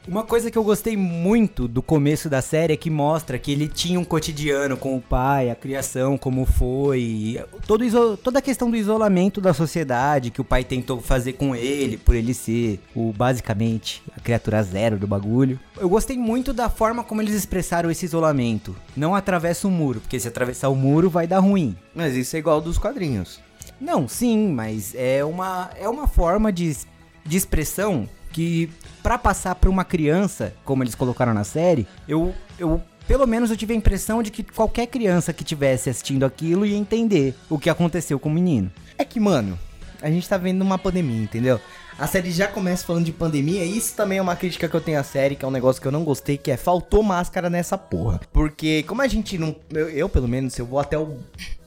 [0.08, 3.68] Uma coisa que eu gostei muito do começo da série é que mostra que ele
[3.68, 7.86] tinha um cotidiano com o pai, a criação, como foi, todo
[8.18, 12.16] toda a questão do isolamento da sociedade que o pai tentou fazer com ele, por
[12.16, 15.60] ele ser o basicamente a criatura zero do bagulho.
[15.78, 18.76] Eu gostei muito da forma como eles expressaram esse isolamento.
[18.98, 21.78] Não atravessa o muro, porque se atravessar o muro vai dar ruim.
[21.94, 23.40] Mas isso é igual dos quadrinhos.
[23.80, 26.76] Não, sim, mas é uma, é uma forma de,
[27.24, 28.70] de expressão que,
[29.04, 33.58] pra passar pra uma criança, como eles colocaram na série, eu, eu pelo menos eu
[33.58, 37.70] tive a impressão de que qualquer criança que tivesse assistindo aquilo ia entender o que
[37.70, 38.72] aconteceu com o menino.
[38.98, 39.58] É que, mano,
[40.02, 41.60] a gente tá vendo uma pandemia, entendeu?
[42.00, 44.82] A série já começa falando de pandemia, e isso também é uma crítica que eu
[44.82, 47.50] tenho à série, que é um negócio que eu não gostei, que é faltou máscara
[47.50, 48.22] nessa porra.
[48.34, 49.56] Porque, como a gente não.
[49.70, 51.20] Eu, eu, pelo menos, eu vou até o,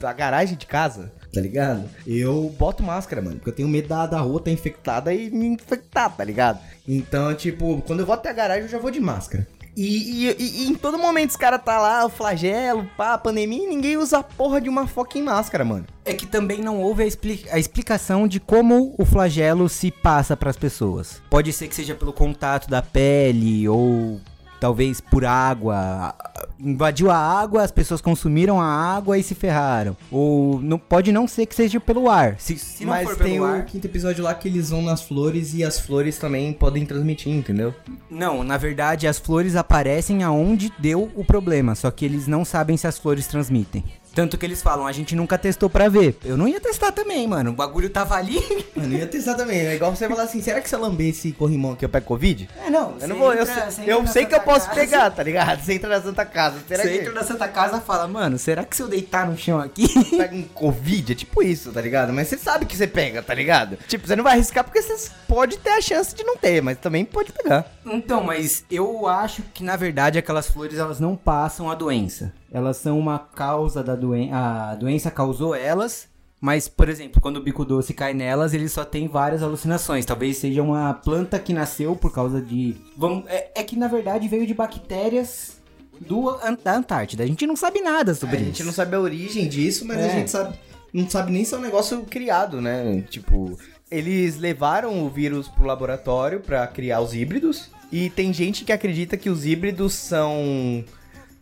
[0.03, 1.85] a garagem de casa, tá ligado?
[2.07, 5.47] Eu boto máscara, mano, porque eu tenho medo da, da rua estar infectada e me
[5.49, 6.59] infectar, tá ligado?
[6.89, 9.47] Então, tipo, quando eu vou até a garagem, eu já vou de máscara.
[9.77, 13.67] E, e- e- em todo momento os caras tá lá, o flagelo, pá, pandemia, e
[13.67, 15.85] ninguém usa a porra de uma fucking máscara, mano.
[16.05, 20.37] É que também não houve a, expli- a explicação de como o flagelo se passa
[20.37, 21.21] pras pessoas.
[21.29, 24.21] Pode ser que seja pelo contato da pele ou
[24.65, 26.15] talvez por água.
[26.59, 29.95] Invadiu a água, as pessoas consumiram a água e se ferraram.
[30.11, 32.37] Ou não, pode não ser que seja pelo ar.
[32.39, 34.81] Se, se não Mas for tem pelo o ar, quinto episódio lá que eles vão
[34.81, 37.75] nas flores e as flores também podem transmitir, entendeu?
[38.11, 42.79] Não, na verdade as flores aparecem aonde deu o problema, só que eles não sabem
[42.79, 43.85] se as flores transmitem.
[44.15, 46.17] Tanto que eles falam, a gente nunca testou pra ver.
[46.25, 47.51] Eu não ia testar também, mano.
[47.51, 48.35] O bagulho tava ali.
[48.75, 49.59] Mano, eu ia testar também.
[49.61, 52.07] É igual você falar assim, será que se eu lamber esse corrimão aqui eu pego
[52.07, 52.49] Covid?
[52.65, 52.97] É, não.
[53.01, 55.63] Eu não vou, eu, sei- eu sei que eu posso pegar, tá ligado?
[55.65, 58.39] Você entra na Santa Casa, será Você que entra na Santa Casa e fala, mano,
[58.39, 59.87] será que se eu deitar no chão aqui...
[60.17, 61.13] pega um Covid?
[61.13, 62.13] É tipo isso, tá ligado?
[62.13, 63.77] Mas você sabe que você pega, tá ligado?
[63.89, 66.79] Tipo, você não vai arriscar porque você pode ter a chance de não ter, mas
[66.79, 67.65] também pode pegar.
[67.87, 72.33] Então, mas eu acho que na verdade aquelas flores elas não passam a doença.
[72.55, 74.35] Elas são uma causa da doença.
[74.37, 76.07] A doença causou elas,
[76.41, 80.07] mas, por exemplo, quando o bico doce cai nelas, ele só tem várias alucinações.
[80.07, 82.77] Talvez seja uma planta que nasceu por causa de.
[82.97, 85.59] Vamos, é, é que na verdade veio de bactérias
[86.01, 87.25] do, An- da Antártida.
[87.25, 88.47] A gente não sabe nada sobre a isso.
[88.51, 90.11] gente não sabe a origem disso, mas a É.
[90.11, 90.57] gente sabe,
[90.93, 93.03] não sabe nem se é um negócio criado, né?
[93.11, 93.59] Tipo,
[93.91, 99.17] eles levaram o vírus pro laboratório pra criar os híbridos e tem gente que acredita
[99.17, 100.85] que os híbridos são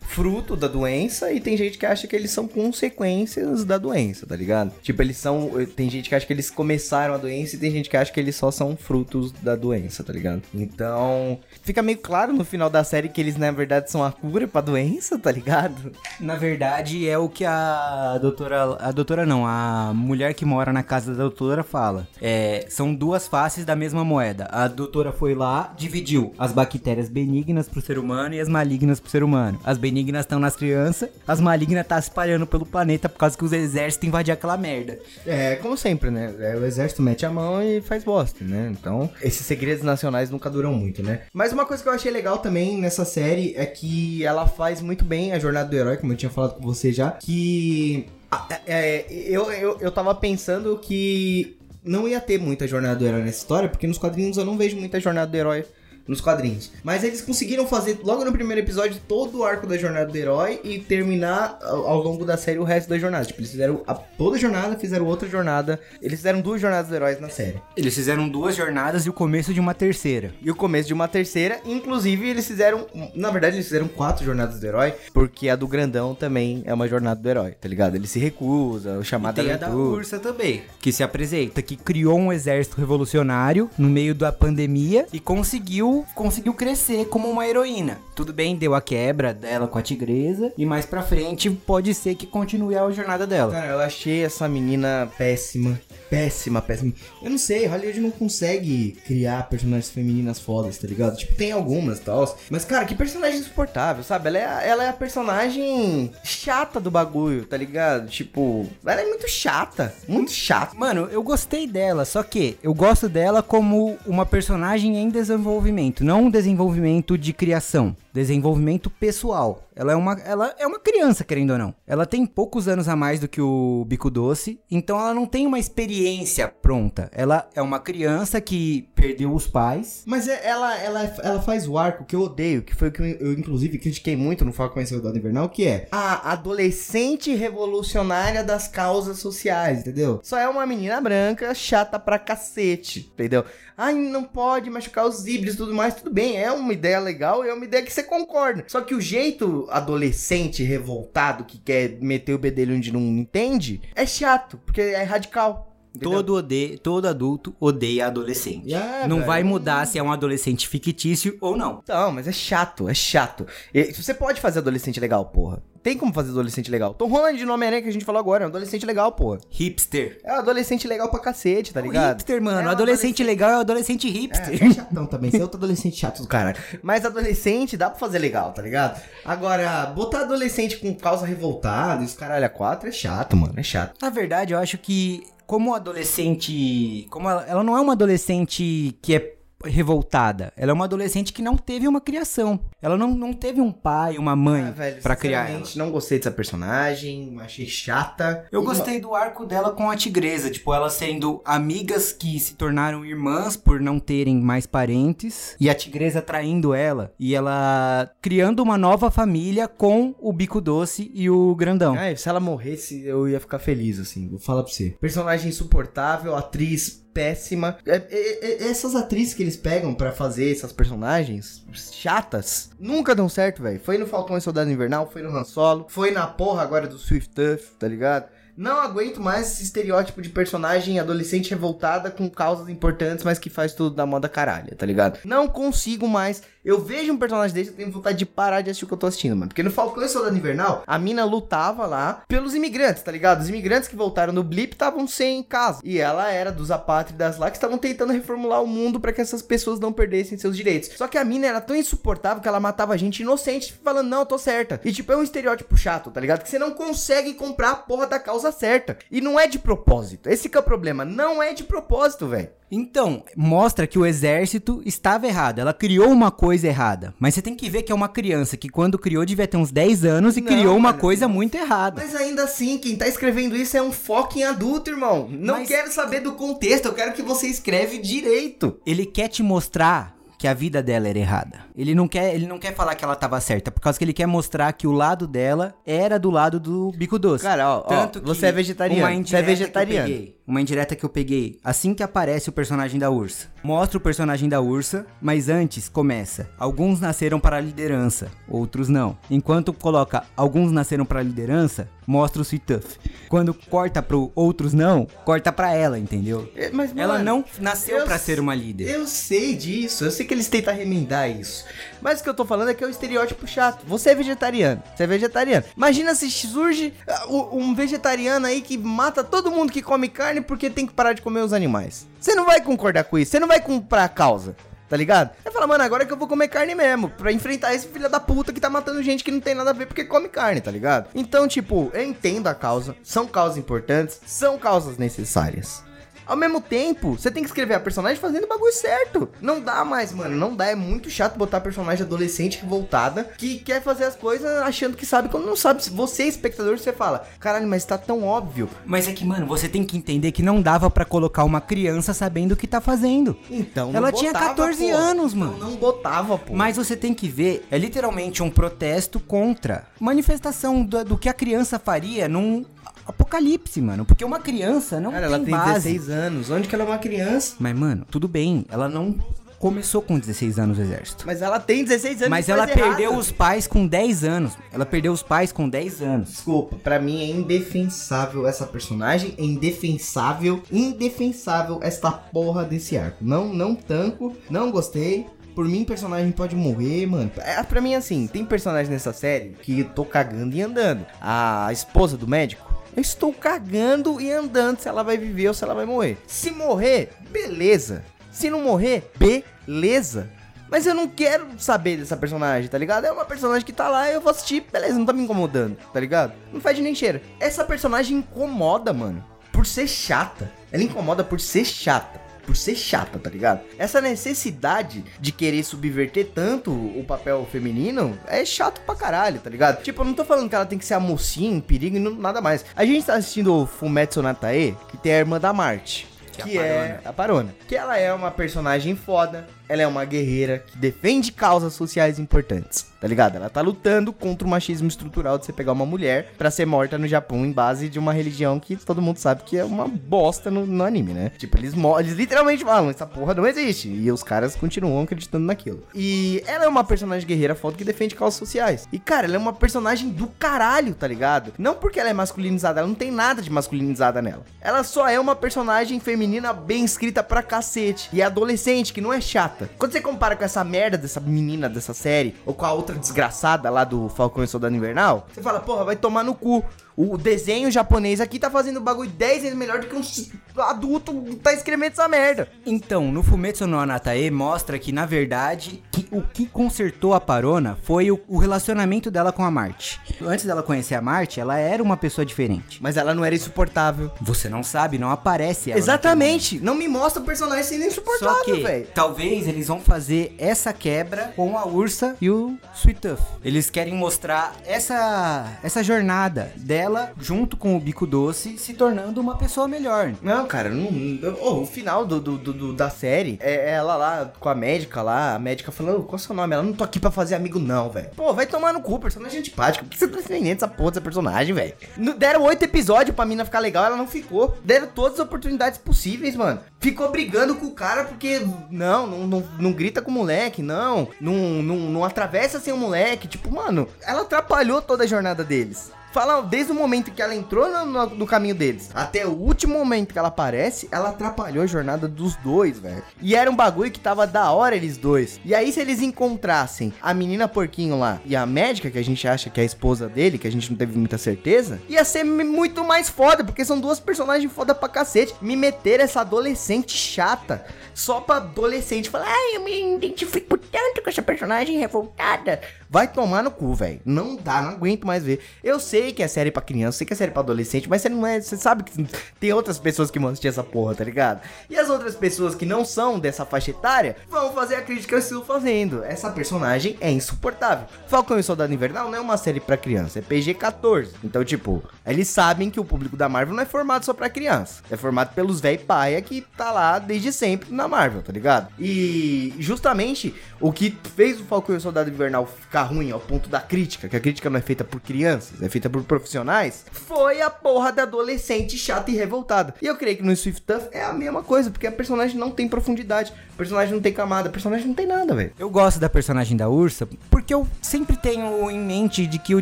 [0.07, 4.35] fruto da doença e tem gente que acha que eles são consequências da doença, tá
[4.35, 4.71] ligado?
[4.81, 5.49] Tipo, eles são.
[5.75, 8.19] Tem gente que acha que eles começaram a doença e tem gente que acha que
[8.19, 10.41] eles só são frutos da doença, tá ligado?
[10.53, 14.47] Então, fica meio claro no final da série que eles, na verdade, são a cura
[14.47, 15.91] pra doença, tá ligado?
[16.19, 18.77] Na verdade, é o que a doutora.
[18.79, 22.07] A doutora não, a mulher que mora na casa da doutora fala.
[22.21, 24.47] É, são duas faces da mesma moeda.
[24.51, 29.09] A doutora foi lá, dividiu as bactérias benignas pro ser humano e as malignas pro
[29.09, 29.59] ser humano.
[29.63, 33.45] As benignas estão nas crianças, as malignas tá se espalhando pelo planeta por causa que
[33.45, 34.97] os exércitos invadiram aquela merda.
[35.25, 36.33] É, como sempre, né?
[36.39, 38.69] É, o exército mete a mão e faz bosta, né?
[38.71, 41.21] Então, esses segredos nacionais nunca duram muito, né?
[41.31, 45.05] Mas uma coisa que eu achei legal também nessa série é que ela faz muito
[45.05, 48.07] bem a jornada do herói, como eu tinha falado com você já, que.
[48.31, 53.21] a- é, eu, eu, eu tava pensando que não ia ter muita jornada do herói
[53.21, 55.65] nessa história, porque nos quadrinhos eu não vejo muita jornada do herói
[56.07, 56.71] nos quadrinhos.
[56.83, 60.59] Mas eles conseguiram fazer logo no primeiro episódio todo o arco da jornada do herói
[60.63, 63.25] e terminar ao, longo da série o resto da jornada.
[63.25, 65.79] Tipo, eles fizeram a- toda a jornada, fizeram outra jornada.
[66.01, 67.61] Eles fizeram duas jornadas dos heróis na série.
[67.77, 70.33] Eles fizeram duas jornadas e o começo de uma terceira.
[70.41, 72.85] E o começo de uma terceira, inclusive eles fizeram.
[73.15, 76.87] Na verdade, eles fizeram quatro jornadas do herói, porque a do grandão também é uma
[76.87, 77.95] jornada do herói, tá ligado?
[77.95, 79.69] Ele se recusa, o E chamado tem a da.
[79.69, 85.19] Ursa também, que se apresenta, que criou um exército revolucionário no meio da pandemia e
[85.19, 87.99] conseguiu, conseguiu crescer como uma heroína.
[88.15, 92.15] Tudo bem, deu a quebra dela com a tigresa e mais pra frente pode ser
[92.15, 93.51] que continue a jornada dela.
[93.51, 95.79] Cara, eu achei essa menina péssima.
[96.13, 96.93] Péssima, péssima.
[97.23, 101.17] Eu não sei, Hollywood não consegue criar personagens femininas fodas, tá ligado?
[101.17, 102.37] Tipo, tem algumas e tal.
[102.51, 104.27] Mas, cara, que personagem insuportável, sabe?
[104.27, 108.07] Ela é, ela é a personagem chata do bagulho, tá ligado?
[108.09, 109.91] Tipo, ela é muito chata.
[110.07, 110.75] Muito chata.
[110.75, 116.25] Mano, eu gostei dela, só que eu gosto dela como uma personagem em desenvolvimento, não
[116.25, 119.67] um desenvolvimento de criação, desenvolvimento pessoal.
[119.75, 121.73] Ela é uma, ela é uma criança, querendo ou não.
[121.87, 125.47] Ela tem poucos anos a mais do que o Bico Doce, então ela não tem
[125.47, 127.09] uma experiência pronta.
[127.11, 130.03] Ela é uma criança que perdeu os pais.
[130.05, 133.01] Mas é- ela, ela, ela faz o arco que eu odeio, que foi o que
[133.01, 138.43] eu, eu, inclusive critiquei muito no Falcão e Soldado Invernal, que é a adolescente revolucionária
[138.43, 140.21] das causas sociais, entendeu?
[140.23, 143.43] Só é uma menina branca, chata pra cacete, entendeu?
[143.75, 147.43] Ai, não pode machucar os híbridos e tudo mais, tudo bem, é uma ideia legal,
[147.43, 148.63] é uma ideia que você concorda.
[148.67, 154.05] Só que o jeito adolescente revoltado que quer meter o bedelho onde não entende é
[154.05, 155.72] chato, porque é radical.
[156.01, 156.79] Todo, ode...
[156.79, 158.73] Todo adulto odeia adolescente.
[158.73, 159.27] É, não velho.
[159.27, 161.83] vai mudar se é um adolescente fictício ou não.
[161.87, 163.45] Não, mas é chato, é chato.
[163.73, 165.61] E você pode fazer adolescente legal, porra.
[165.83, 166.93] Tem como fazer adolescente legal.
[166.93, 169.39] Tom Holland no Homem-Aranha que a gente falou agora é um adolescente legal, porra.
[169.49, 170.19] Hipster.
[170.23, 172.13] É um adolescente legal pra cacete, tá O ligado?
[172.19, 172.61] hipster, mano.
[172.61, 174.63] É um adolescente legal é o adolescente hipster.
[174.63, 176.57] É, é chatão também, você é outro adolescente chato do caralho.
[176.81, 179.01] Mas adolescente dá pra fazer legal, tá ligado?
[179.25, 183.63] Agora, botar adolescente com causa revoltada e os caralho a quatro é chato, mano, é
[183.63, 183.95] chato.
[184.01, 189.15] Na verdade, eu acho que como adolescente, como ela, ela não é uma adolescente que
[189.15, 189.33] é
[189.65, 192.59] revoltada, ela é uma adolescente que não teve uma criação.
[192.81, 195.63] Ela não, não teve um pai, uma mãe Ah, velho, pra criar ela.
[195.75, 198.45] não gostei dessa personagem, achei chata.
[198.51, 202.55] Eu E- gostei do arco dela com a tigresa, tipo, elas sendo amigas que se
[202.55, 208.61] tornaram irmãs por não terem mais parentes, e a tigresa traindo ela, e ela criando
[208.61, 211.95] uma nova família com o bico doce e o grandão.
[211.95, 214.27] Ai, se ela morresse, eu ia ficar feliz, assim.
[214.29, 214.95] Vou falar pra você.
[214.99, 217.77] Personagem insuportável, atriz péssima.
[217.85, 223.29] É- é- é- essas atrizes que eles pegam pra fazer essas personagens chatas, nunca dão
[223.29, 223.79] certo, velho.
[223.79, 226.97] Foi no Falcão e Soldado Invernal, foi no Han Solo, foi na porra agora do
[226.97, 228.27] Swift Tuff, tá ligado?
[228.55, 233.73] Não aguento mais esse estereótipo de personagem adolescente revoltada com causas importantes, mas que faz
[233.73, 235.19] tudo da moda caralho, tá ligado?
[235.25, 236.43] Não consigo mais.
[236.63, 238.97] Eu vejo um personagem desse, eu tenho vontade de parar de assistir o que eu
[238.97, 239.49] tô assistindo, mano.
[239.49, 243.41] Porque no Falcão e Soldado Invernal, a mina lutava lá pelos imigrantes, tá ligado?
[243.41, 245.81] Os imigrantes que voltaram no Blip estavam sem casa.
[245.83, 249.41] E ela era dos apátridas lá que estavam tentando reformular o mundo pra que essas
[249.41, 250.91] pessoas não perdessem seus direitos.
[250.95, 254.25] Só que a mina era tão insuportável que ela matava gente inocente falando, não, eu
[254.25, 254.79] tô certa.
[254.85, 256.43] E tipo, é um estereótipo chato, tá ligado?
[256.43, 258.97] Que você não consegue comprar a porra da causa certa.
[259.11, 260.29] E não é de propósito.
[260.29, 261.03] Esse que é o problema.
[261.05, 262.49] Não é de propósito, velho.
[262.71, 265.59] Então, mostra que o exército estava errado.
[265.59, 267.13] Ela criou uma coisa errada.
[267.19, 269.71] Mas você tem que ver que é uma criança que, quando criou, devia ter uns
[269.71, 272.01] 10 anos e Não, criou uma coisa muito errada.
[272.03, 275.27] Mas ainda assim, quem tá escrevendo isso é um fucking adulto, irmão.
[275.31, 278.79] Não Mas- quero saber do contexto, eu quero que você escreve direito.
[278.85, 281.59] Ele quer te mostrar que a vida dela era errada.
[281.73, 284.11] Ele não quer, ele não quer falar que ela tava certa, por causa que ele
[284.11, 287.45] quer mostrar que o lado dela era do lado do bico doce.
[287.45, 290.33] Cara, ó, ó, que você é vegetariano, você é vegetariano.
[290.45, 293.47] Uma indireta que eu peguei assim que aparece o personagem da ursa.
[293.63, 296.49] Mostra o personagem da ursa, mas antes começa.
[296.57, 299.17] Alguns nasceram para a liderança, outros não.
[299.31, 302.97] Enquanto coloca alguns nasceram para a liderança, mostra o Sweet Tuff.
[303.29, 306.51] Quando corta pro outros não, corta pra ela, entendeu?
[306.55, 308.89] É, mas, ela mano, não nasceu s- ser uma líder.
[308.89, 311.63] Eu sei disso, eu sei que eles tentam remendar isso.
[312.03, 313.83] Mas o que eu tô falando é que é o estereótipo chato.
[313.87, 315.65] Você é vegetariano, você é vegetariano.
[315.75, 320.41] Imagina se surge ah, u- um vegetariano aí que mata todo mundo que come carne
[320.41, 322.05] porque tem que parar de comer os animais.
[322.19, 324.55] Você não vai concordar com isso, você não vai comprar a causa.
[324.89, 325.31] Tá ligado?
[325.43, 327.09] Vai falar, mano, agora é que eu vou comer carne mesmo.
[327.09, 329.73] Pra enfrentar esse filho da puta que tá matando gente que não tem nada a
[329.73, 331.09] ver porque come carne, tá ligado?
[331.15, 332.95] Então, tipo, eu entendo a causa.
[333.01, 335.83] São causas importantes, são causas necessárias.
[336.25, 339.29] Ao mesmo tempo, você tem que escrever a personagem fazendo o bagulho certo.
[339.41, 340.35] Não dá mais, mano.
[340.35, 340.67] Não dá.
[340.67, 345.29] É muito chato botar personagem adolescente revoltada que quer fazer as coisas achando que sabe
[345.29, 345.83] quando não sabe.
[345.91, 348.69] Você, espectador, você fala, caralho, mas tá tão óbvio.
[348.85, 352.13] Mas é que, mano, você tem que entender que não dava pra colocar uma criança
[352.13, 353.37] sabendo o que tá fazendo.
[353.49, 354.95] Então, não Ela tinha botava, 14 pô.
[354.95, 355.57] anos, mano.
[355.57, 356.53] Não, não botava, pô.
[356.53, 361.33] Mas você tem que ver, é literalmente um protesto contra manifestação do, do que a
[361.33, 362.63] criança faria num
[363.05, 364.05] apocalipse, mano.
[364.05, 365.89] Porque uma criança não Cara, tem, ela tem base.
[365.93, 366.49] 16 anos.
[366.49, 367.55] Onde que ela é uma criança?
[367.59, 369.15] Mas, mano, tudo bem, ela não
[369.63, 371.23] começou com 16 anos no exército.
[371.25, 372.29] Mas ela tem 16 anos.
[372.29, 373.17] Mas ela perdeu errado.
[373.17, 374.57] os pais com 10 anos.
[374.73, 376.29] Ela perdeu os pais com 10 anos.
[376.31, 383.19] Desculpa, pra mim é indefensável essa personagem, é indefensável, indefensável esta porra desse arco.
[383.21, 385.27] Não, não tanco, não gostei.
[385.55, 387.31] Por mim, personagem pode morrer, mano.
[387.37, 391.05] É, pra mim, assim, tem personagem nessa série que eu tô cagando e andando.
[391.21, 395.63] A esposa do médico, eu estou cagando e andando se ela vai viver ou se
[395.63, 396.17] ela vai morrer.
[396.27, 398.03] Se morrer, beleza.
[398.31, 400.29] Se não morrer, beleza.
[400.69, 403.05] Mas eu não quero saber dessa personagem, tá ligado?
[403.05, 405.99] É uma personagem que tá lá, eu vou assistir, beleza, não tá me incomodando, tá
[405.99, 406.33] ligado?
[406.51, 407.21] Não fede nem cheira.
[407.39, 410.51] Essa personagem incomoda, mano, por ser chata.
[410.71, 412.19] Ela incomoda por ser chata.
[412.45, 413.61] Por ser chata, tá ligado?
[413.77, 419.81] Essa necessidade de querer subverter tanto o papel feminino é chato pra caralho, tá ligado?
[419.81, 421.99] Tipo, eu não tô falando que ela tem que ser a mocinha em perigo e
[421.99, 422.65] não- nada mais.
[422.75, 426.07] A gente tá assistindo o Fumetsu Natae, que tem a irmã da Marte.
[426.31, 427.53] Que Que, é a é a Parona.
[427.67, 429.47] Que ela é uma personagem foda.
[429.73, 432.93] Ela é uma guerreira que defende causas sociais importantes.
[433.01, 433.35] Tá ligado?
[433.35, 436.97] Ela tá lutando contra o machismo estrutural de você pegar uma mulher pra ser morta
[436.97, 440.49] no Japão em base de uma religião que todo mundo sabe que é uma bosta
[440.49, 441.31] no, no anime, né?
[441.37, 443.89] Tipo, eles, eles literalmente falam, essa porra não existe.
[443.89, 445.83] E os caras continuam acreditando naquilo.
[445.93, 448.87] E ela é uma personagem guerreira foda que defende causas sociais.
[448.89, 451.51] E, cara, ela é uma personagem do caralho, tá ligado?
[451.57, 454.45] Não porque ela é masculinizada, ela não tem nada de masculinizada nela.
[454.61, 458.07] Ela só é uma personagem feminina bem escrita pra cacete.
[458.13, 459.62] E adolescente, que não é chata.
[459.77, 463.69] Quando você compara com essa merda dessa menina dessa série, ou com a outra desgraçada
[463.69, 466.63] lá do Falcão e Soldado Invernal, você fala, porra, vai tomar no cu.
[466.95, 471.13] O desenho japonês aqui tá fazendo o bagulho 10 vezes melhor do que um adulto
[471.41, 472.47] tá escrevendo essa merda.
[472.65, 477.77] Então, no Fumetsu no Anatae mostra que, na verdade, que o que consertou a Parona
[477.81, 479.99] foi o, o relacionamento dela com a Marte.
[480.21, 482.79] Antes dela conhecer a Marte, ela era uma pessoa diferente.
[482.81, 484.11] Mas ela não era insuportável.
[484.21, 485.79] Você não sabe, não aparece ela.
[485.79, 486.59] Exatamente.
[486.59, 488.87] Não me mostra o personagem sendo insuportável, velho.
[488.93, 493.23] talvez eles vão fazer essa quebra com a Ursa e o Sweet Tuff.
[493.43, 496.82] Eles querem mostrar essa, essa jornada dela
[497.19, 500.13] junto com o Bico Doce se tornando uma pessoa melhor.
[500.21, 500.91] Não, cara, não.
[500.91, 505.01] não- oh, o final do, do- do- da série é ela lá com a médica
[505.01, 506.53] lá, a médica falando, qual é o seu nome?
[506.53, 508.09] Ela não tô aqui pra fazer amigo, não, velho.
[508.15, 509.85] Pô, vai tomar no cu, personagem antipático.
[509.93, 511.73] Você tá defendendo essa porra dessa personagem, velho?
[512.17, 514.57] Deram oito episódios pra mina ficar legal, ela não ficou.
[514.63, 516.59] Deram todas as oportunidades possíveis, mano.
[516.79, 518.45] Ficou brigando com o cara porque.
[518.69, 521.07] Não, não, não, não grita com o moleque, não.
[521.19, 523.27] Não, não, não atravessa sem o moleque.
[523.27, 525.91] Tipo, mano, ela atrapalhou toda a jornada deles.
[526.13, 529.73] Fala, desde o momento que ela entrou no, no- no caminho deles até o último
[529.79, 533.03] momento que ela aparece, ela atrapalhou a jornada dos dois, velho.
[533.19, 535.39] E era um bagulho que tava da hora eles dois.
[535.43, 539.27] E aí, se eles encontrassem a menina porquinho lá e a médica, que a gente
[539.27, 542.23] acha que é a esposa dele, que a gente não teve muita certeza, ia ser
[542.23, 545.33] muito mais foda, porque são duas personagens foda pra cacete.
[545.41, 551.09] Me meter essa adolescente chata só pra adolescente falar, ai, eu me identifico tanto com
[551.09, 552.61] essa personagem revoltada.
[552.93, 553.99] Vai tomar no cu, velho.
[554.05, 555.39] Não dá, não aguento mais ver.
[555.63, 558.07] Eu sei que é série pra criança, sei que é série pra adolescente, mas você
[558.07, 558.39] não é.
[558.39, 559.07] Você sabe que
[559.39, 561.41] tem outras pessoas que vão assistir essa porra, tá ligado?
[561.71, 565.15] E as outras pessoas que não são dessa faixa etária vão fazer a crítica que
[565.15, 566.03] eu estou fazendo.
[566.03, 567.87] Essa personagem é insuportável.
[568.07, 571.13] Falcão e Soldado Invernal não é uma série pra criança, é PG-14.
[571.23, 574.83] Então, tipo, eles sabem que o público da Marvel não é formado só pra criança.
[574.91, 578.71] É formado pelos véi paia que tá lá desde sempre na Marvel, tá ligado?
[578.77, 583.49] E justamente o que fez o Falcão e o Soldado Invernal ficar ruim ao ponto
[583.49, 587.41] da crítica, que a crítica não é feita por crianças, é feita por profissionais, foi
[587.41, 589.75] a porra da adolescente chata e revoltada.
[589.81, 592.51] E eu creio que no Swift Tuff é a mesma coisa, porque a personagem não
[592.51, 595.51] tem profundidade, personagem não tem camada, personagem não tem nada, velho.
[595.57, 599.61] Eu gosto da personagem da Ursa porque eu sempre tenho em mente de que o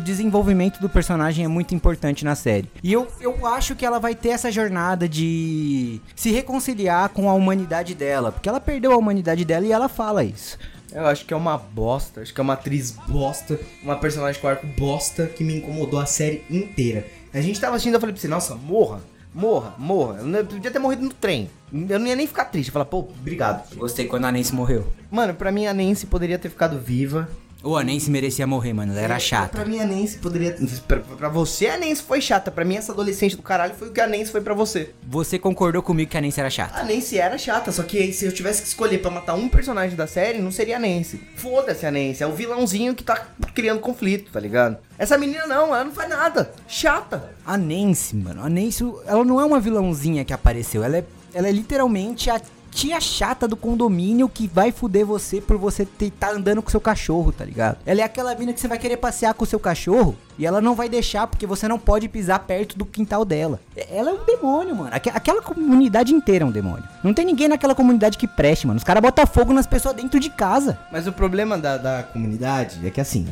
[0.00, 2.70] desenvolvimento do personagem é muito importante na série.
[2.82, 7.34] E eu, eu acho que ela vai ter essa jornada de se reconciliar com a
[7.34, 10.58] humanidade dela, porque ela perdeu a humanidade dela e ela fala isso.
[10.94, 14.48] Eu acho que é uma bosta, acho que é uma atriz bosta, uma personagem com
[14.48, 17.06] arco bosta que me incomodou a série inteira.
[17.32, 19.00] A gente tava assistindo, eu falei pra você, nossa, morra,
[19.34, 20.20] morra, morra.
[20.20, 21.50] Eu podia ter morrido no trem.
[21.72, 23.74] Eu não ia nem ficar triste, falar, pô, obrigado.
[23.76, 24.92] Gostei quando a Nancy morreu.
[25.10, 27.28] Mano, pra mim a Nancy poderia ter ficado viva.
[27.62, 28.92] Ô, a Nancy merecia morrer, mano.
[28.92, 29.56] Ela era É, chata.
[29.56, 30.56] Pra mim a Nancy poderia.
[30.88, 32.50] Pra, pra você a Nancy foi chata.
[32.50, 34.90] Pra mim essa adolescente do caralho foi o que a Nancy foi pra você.
[35.06, 36.80] Você concordou comigo que a Nancy era chata.
[36.80, 39.96] A Nancy era chata, só que se eu tivesse que escolher pra matar um personagem
[39.96, 41.20] da série, não seria a Nancy.
[41.36, 44.78] Foda-se a Nancy, é o vilãozinho que tá criando conflito, tá ligado?
[44.98, 46.52] Essa menina não, ela não faz nada.
[46.66, 47.30] Chata.
[47.46, 50.82] A Nancy, mano, a Nancy, ela não é uma vilãozinha que apareceu.
[50.82, 52.40] Ela é, ela é literalmente a
[52.72, 57.30] tia chata do condomínio que vai fuder você por você estar andando com seu cachorro,
[57.30, 57.76] tá ligado?
[57.84, 60.60] Ela é aquela mina que você vai querer passear com o seu cachorro e ela
[60.60, 63.60] não vai deixar porque você não pode pisar perto do quintal dela.
[63.90, 64.90] Ela é um demônio, mano.
[64.92, 66.82] Aque- Aquela comunidade inteira é um demônio.
[67.04, 68.78] Não tem ninguém naquela comunidade que preste, mano.
[68.78, 70.78] Os caras botam fogo nas pessoas dentro de casa.
[70.90, 73.28] Mas o problema da, da comunidade é que assim,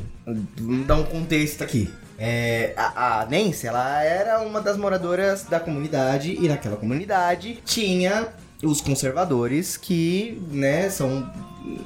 [0.59, 1.91] vamos dar um contexto aqui.
[2.18, 8.28] É, a, a Nancy, ela era uma das moradoras da comunidade e naquela comunidade tinha
[8.63, 11.31] os conservadores que, né, são,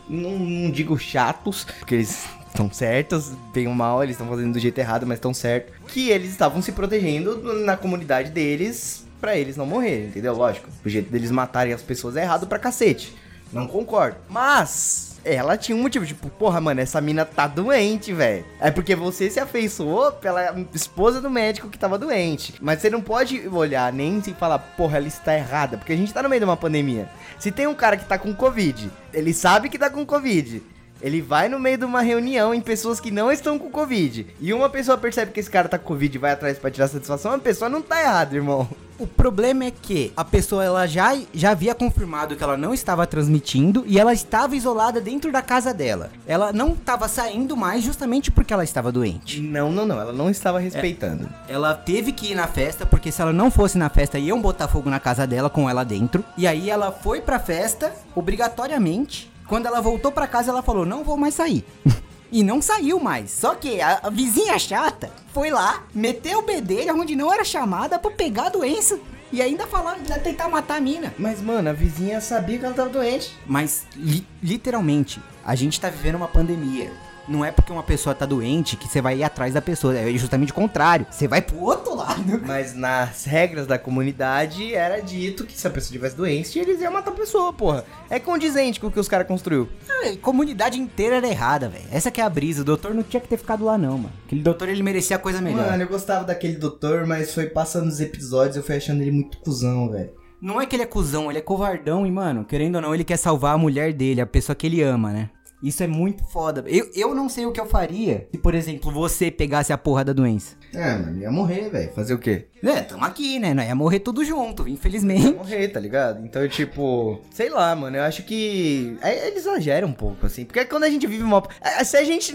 [0.09, 4.59] não, não digo chatos, porque eles estão certos, bem ou mal, eles estão fazendo do
[4.59, 9.57] jeito errado, mas estão certo, que eles estavam se protegendo na comunidade deles pra eles
[9.57, 10.35] não morrerem, entendeu?
[10.35, 13.17] Lógico, o jeito deles matarem as pessoas é errado pra cacete.
[13.53, 14.17] Não concordo.
[14.29, 18.45] Mas ela tinha um motivo, tipo, porra, mano, essa mina tá doente, velho.
[18.61, 22.55] É porque você se afeiçoou pela esposa do médico que tava doente.
[22.61, 26.13] Mas você não pode olhar nem se falar, porra, ela está errada, porque a gente
[26.13, 27.09] tá no meio de uma pandemia.
[27.39, 30.63] Se tem um cara que tá com Covid, ele sabe que tá com Covid.
[31.01, 34.27] Ele vai no meio de uma reunião em pessoas que não estão com Covid.
[34.41, 36.89] E uma pessoa percebe que esse cara tá com Covid e vai atrás pra tirar
[36.89, 38.69] satisfação, a pessoa não tá errada, irmão.
[38.99, 43.07] O problema é que a pessoa ela já, já havia confirmado que ela não estava
[43.07, 46.11] transmitindo e ela estava isolada dentro da casa dela.
[46.27, 49.41] Ela não estava saindo mais justamente porque ela estava doente.
[49.41, 50.01] Não, não, não.
[50.01, 51.29] Ela não estava respeitando.
[51.49, 54.69] Ela teve que ir na festa porque se ela não fosse na festa iam botar
[54.69, 56.25] fogo na casa dela com ela dentro.
[56.37, 59.31] E aí ela foi pra festa obrigatoriamente.
[59.49, 61.65] Quando ela voltou pra casa ela falou: "Não vou mais sair".
[62.35, 63.31] E não saiu mais.
[63.31, 67.97] Só que a, a vizinha chata foi lá, meteu o bedelho onde não era chamada
[67.97, 68.99] pra pegar a doença.
[69.33, 71.15] E ainda falar, ainda tentar matar a mina.
[71.17, 73.33] Mas, mano, a vizinha sabia que ela tava doente.
[73.47, 76.93] Mas, li- literalmente, a gente tá vivendo uma pandemia.
[77.27, 79.97] Não é porque uma pessoa tá doente que você vai ir atrás da pessoa.
[79.97, 81.07] É justamente o contrário.
[81.11, 82.41] Você vai pro outro lado.
[82.47, 86.93] Mas nas regras da comunidade era dito que se a pessoa tivesse doente, eles iam
[86.93, 87.85] matar a pessoa, porra.
[88.11, 89.69] É condizente com o que os caras construiu.
[89.89, 91.85] A comunidade inteira era errada, velho.
[91.91, 92.63] Essa que é a brisa.
[92.63, 94.13] O doutor não tinha que ter ficado lá, não, mano.
[94.27, 95.71] Aquele doutor, ele merecia coisa melhor.
[95.71, 99.39] Mano, eu gostava daquele doutor, mas foi passando os episódios, eu fui achando ele muito
[99.39, 100.11] cuzão, velho.
[100.41, 103.05] Não é que ele é cuzão, ele é covardão e, mano, querendo ou não, ele
[103.05, 105.31] quer salvar a mulher dele, a pessoa que ele ama, né?
[105.65, 106.63] Isso é muito foda.
[106.67, 110.05] Eu, eu não sei o que eu faria se, por exemplo, você pegasse a porra
[110.05, 110.57] da doença.
[110.75, 111.91] É, mano, ia morrer, velho.
[111.95, 112.47] Fazer o quê?
[112.63, 113.55] É, tamo aqui, né?
[113.55, 115.33] Nós ia morrer tudo junto, Ia infelizmente.
[115.35, 116.25] morrer, tá ligado?
[116.25, 118.97] Então, tipo, sei lá, mano, eu acho que.
[119.01, 120.45] É, ele exagera um pouco, assim.
[120.45, 121.43] Porque quando a gente vive uma.
[121.63, 122.35] é, Se a gente.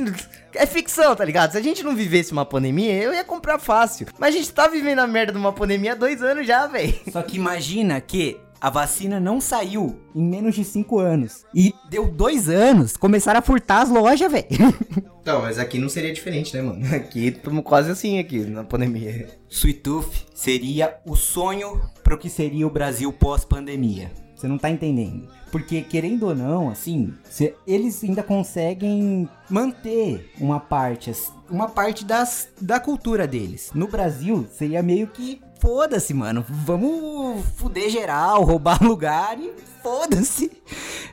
[0.56, 1.52] É ficção, tá ligado?
[1.52, 4.08] Se a gente não vivesse uma pandemia, eu ia comprar fácil.
[4.18, 6.96] Mas a gente tá vivendo a merda de uma pandemia há dois anos já, velho.
[7.12, 11.46] Só que imagina que a vacina não saiu em menos de 5 anos.
[11.54, 14.48] E deu dois anos, começaram a furtar as lojas, velho.
[15.22, 16.84] Então, mas aqui não seria diferente, né, mano?
[16.96, 19.28] Aqui estamos quase assim aqui na pandemia.
[19.48, 24.10] Sweet Tooth seria o sonho pro que seria o Brasil pós-pandemia.
[24.36, 25.28] Você não tá entendendo.
[25.52, 31.12] Porque, querendo ou não, assim, cê- eles ainda conseguem manter uma parte,
[31.50, 33.70] uma parte das, da cultura deles.
[33.76, 36.46] No Brasil, seria meio que foda-se, mano.
[36.48, 39.52] Vamos fuder geral, roubar lugar e
[39.84, 40.52] foda-se.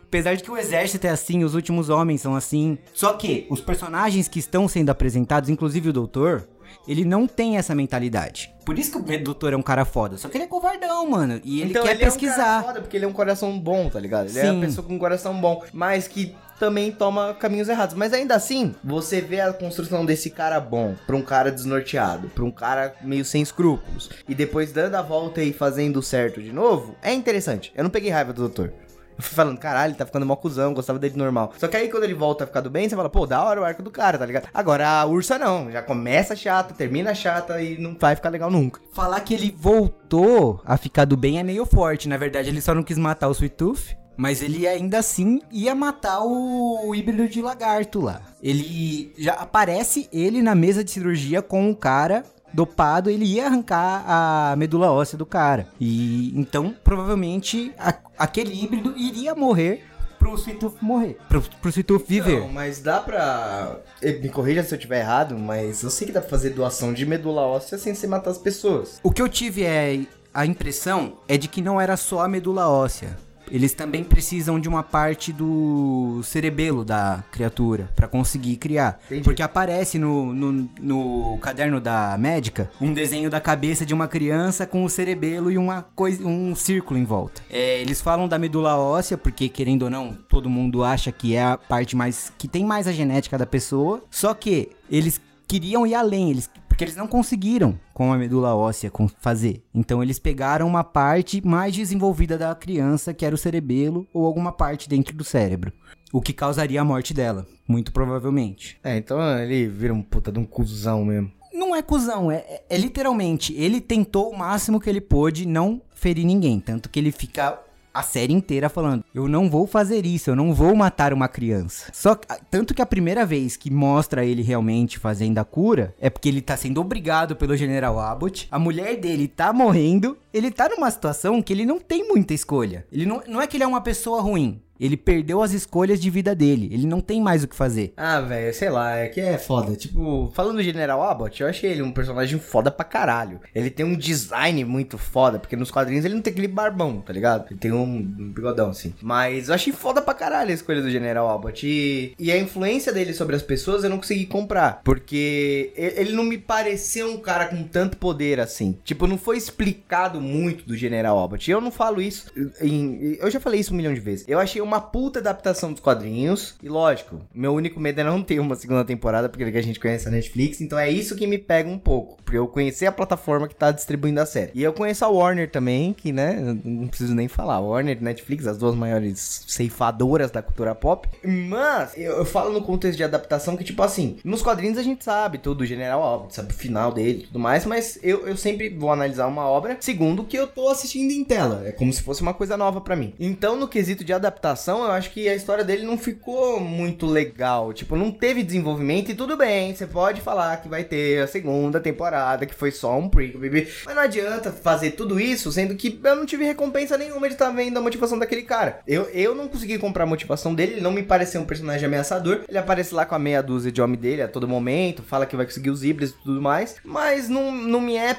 [0.02, 2.78] Apesar de que o exército é assim, os últimos homens são assim.
[2.94, 6.48] Só que os personagens que estão sendo apresentados, inclusive o doutor,
[6.86, 8.54] ele não tem essa mentalidade.
[8.64, 10.16] Por isso que o doutor é um cara foda.
[10.16, 11.40] Só que ele é covardão, mano.
[11.44, 12.62] E ele quer é um cara pesquisar.
[12.64, 14.28] foda porque ele é um coração bom, tá ligado?
[14.28, 14.50] Ele é Sim.
[14.50, 17.94] uma pessoa com um coração bom, mas que também toma caminhos errados.
[17.94, 22.44] Mas ainda assim, você vê a construção desse cara bom pra um cara desnorteado, pra
[22.44, 26.96] um cara meio sem escrúpulos, e depois dando a volta e fazendo certo de novo,
[27.02, 27.72] é interessante.
[27.74, 28.72] Eu não peguei raiva do doutor.
[29.18, 31.54] Eu fui falando, caralho, ele tá ficando mó cuzão, gostava dele normal.
[31.56, 33.62] Só que aí quando ele volta a ficar do bem, você fala, pô, da hora
[33.62, 34.48] o arco do cara, tá ligado?
[34.52, 38.78] Agora a ursa não, já começa chata, termina chata e não vai ficar legal nunca.
[38.92, 42.10] Falar que ele voltou a ficar do bem é meio forte.
[42.10, 43.96] Na verdade, ele só não quis matar o Sweet Tooth.
[44.16, 48.22] Mas ele ainda assim ia matar o híbrido de lagarto lá.
[48.42, 54.04] Ele já aparece ele na mesa de cirurgia com o cara dopado, ele ia arrancar
[54.06, 55.68] a medula óssea do cara.
[55.78, 59.84] E então, provavelmente, a- aquele híbrido iria morrer
[60.18, 61.18] pro Tooth morrer.
[61.28, 62.40] Pro, pro Tooth viver.
[62.40, 63.76] Não, mas dá pra.
[64.00, 66.94] eh, Me corrija se eu tiver errado, mas eu sei que dá pra fazer doação
[66.94, 68.98] de medula óssea sem se matar as pessoas.
[69.02, 70.00] O que eu tive é.
[70.32, 73.16] A impressão é de que não era só a medula óssea.
[73.50, 79.00] Eles também precisam de uma parte do cerebelo da criatura pra conseguir criar.
[79.06, 79.22] Entendi.
[79.22, 84.66] Porque aparece no, no, no caderno da médica um desenho da cabeça de uma criança
[84.66, 87.42] com o cerebelo e uma coisa, um círculo em volta.
[87.50, 91.42] É, eles falam da medula óssea, porque querendo ou não, todo mundo acha que é
[91.42, 92.32] a parte mais.
[92.36, 94.02] que tem mais a genética da pessoa.
[94.10, 98.92] Só que eles queriam ir além, eles, porque eles não conseguiram com a medula óssea
[99.18, 99.64] fazer.
[99.74, 104.52] Então eles pegaram uma parte mais desenvolvida da criança, que era o cerebelo, ou alguma
[104.52, 105.72] parte dentro do cérebro.
[106.12, 108.78] O que causaria a morte dela, muito provavelmente.
[108.84, 111.32] É, então ele vira um puta de um cuzão mesmo.
[111.50, 113.54] Não é cuzão, é, é- é literalmente.
[113.54, 116.60] Ele tentou o máximo que ele pôde não ferir ninguém.
[116.60, 117.58] Tanto que ele fica
[117.96, 121.90] a série inteira falando: Eu não vou fazer isso, eu não vou matar uma criança.
[121.92, 126.10] Só que, tanto que a primeira vez que mostra ele realmente fazendo a cura é
[126.10, 128.48] porque ele tá sendo obrigado pelo General Abbott.
[128.50, 130.16] A mulher dele tá morrendo.
[130.32, 132.86] Ele tá numa situação que ele não tem muita escolha.
[132.92, 134.60] Ele não, não é que ele é uma pessoa ruim.
[134.80, 136.68] Ele perdeu as escolhas de vida dele.
[136.72, 137.92] Ele não tem mais o que fazer.
[137.96, 139.74] Ah, velho, sei lá, é que é foda.
[139.76, 143.40] Tipo, falando do General Abbott, eu achei ele um personagem foda pra caralho.
[143.54, 147.12] Ele tem um design muito foda, porque nos quadrinhos ele não tem aquele barbão, tá
[147.12, 147.46] ligado?
[147.50, 148.92] Ele tem um bigodão, assim.
[149.02, 151.66] Mas eu achei foda pra caralho a escolha do General Abbott.
[151.66, 154.80] E, e a influência dele sobre as pessoas eu não consegui comprar.
[154.84, 158.76] Porque ele não me pareceu um cara com tanto poder assim.
[158.84, 161.48] Tipo, não foi explicado muito do General Abbott.
[161.48, 162.26] E eu não falo isso.
[162.60, 164.24] em- eu já falei isso um milhão de vezes.
[164.28, 166.56] Eu achei uma puta adaptação dos quadrinhos.
[166.62, 170.08] E lógico, meu único medo é não ter uma segunda temporada, porque a gente conhece
[170.08, 170.60] a Netflix.
[170.60, 172.22] Então é isso que me pega um pouco.
[172.26, 174.50] Porque eu conheci a plataforma que tá distribuindo a série.
[174.52, 177.60] E eu conheço a Warner também, que, né, não preciso nem falar.
[177.60, 181.08] Warner Netflix, as duas maiores ceifadoras da cultura pop.
[181.24, 185.04] Mas eu, eu falo no contexto de adaptação que, tipo assim, nos quadrinhos a gente
[185.04, 187.64] sabe tudo do General Abbott, sabe o final dele e tudo mais.
[187.64, 191.22] Mas eu, eu sempre vou analisar uma obra segundo o que eu tô assistindo em
[191.22, 191.62] tela.
[191.64, 193.14] É como se fosse uma coisa nova pra mim.
[193.20, 197.72] Então, no quesito de adaptação, eu acho que a história dele não ficou muito legal.
[197.72, 199.72] Tipo, não teve desenvolvimento e tudo bem.
[199.74, 202.15] Você pode falar que vai ter a segunda temporada,
[202.46, 203.68] que foi só um prequel, bebê.
[203.84, 207.50] Mas não adianta fazer tudo isso, sendo que eu não tive recompensa nenhuma de estar
[207.50, 208.80] vendo a motivação daquele cara.
[208.86, 212.40] Eu, eu não consegui comprar a motivação dele, ele não me pareceu um personagem ameaçador.
[212.48, 215.36] Ele aparece lá com a meia dúzia de homem dele a todo momento, fala que
[215.36, 216.76] vai conseguir os híbridos e tudo mais.
[216.84, 218.14] Mas não, não me é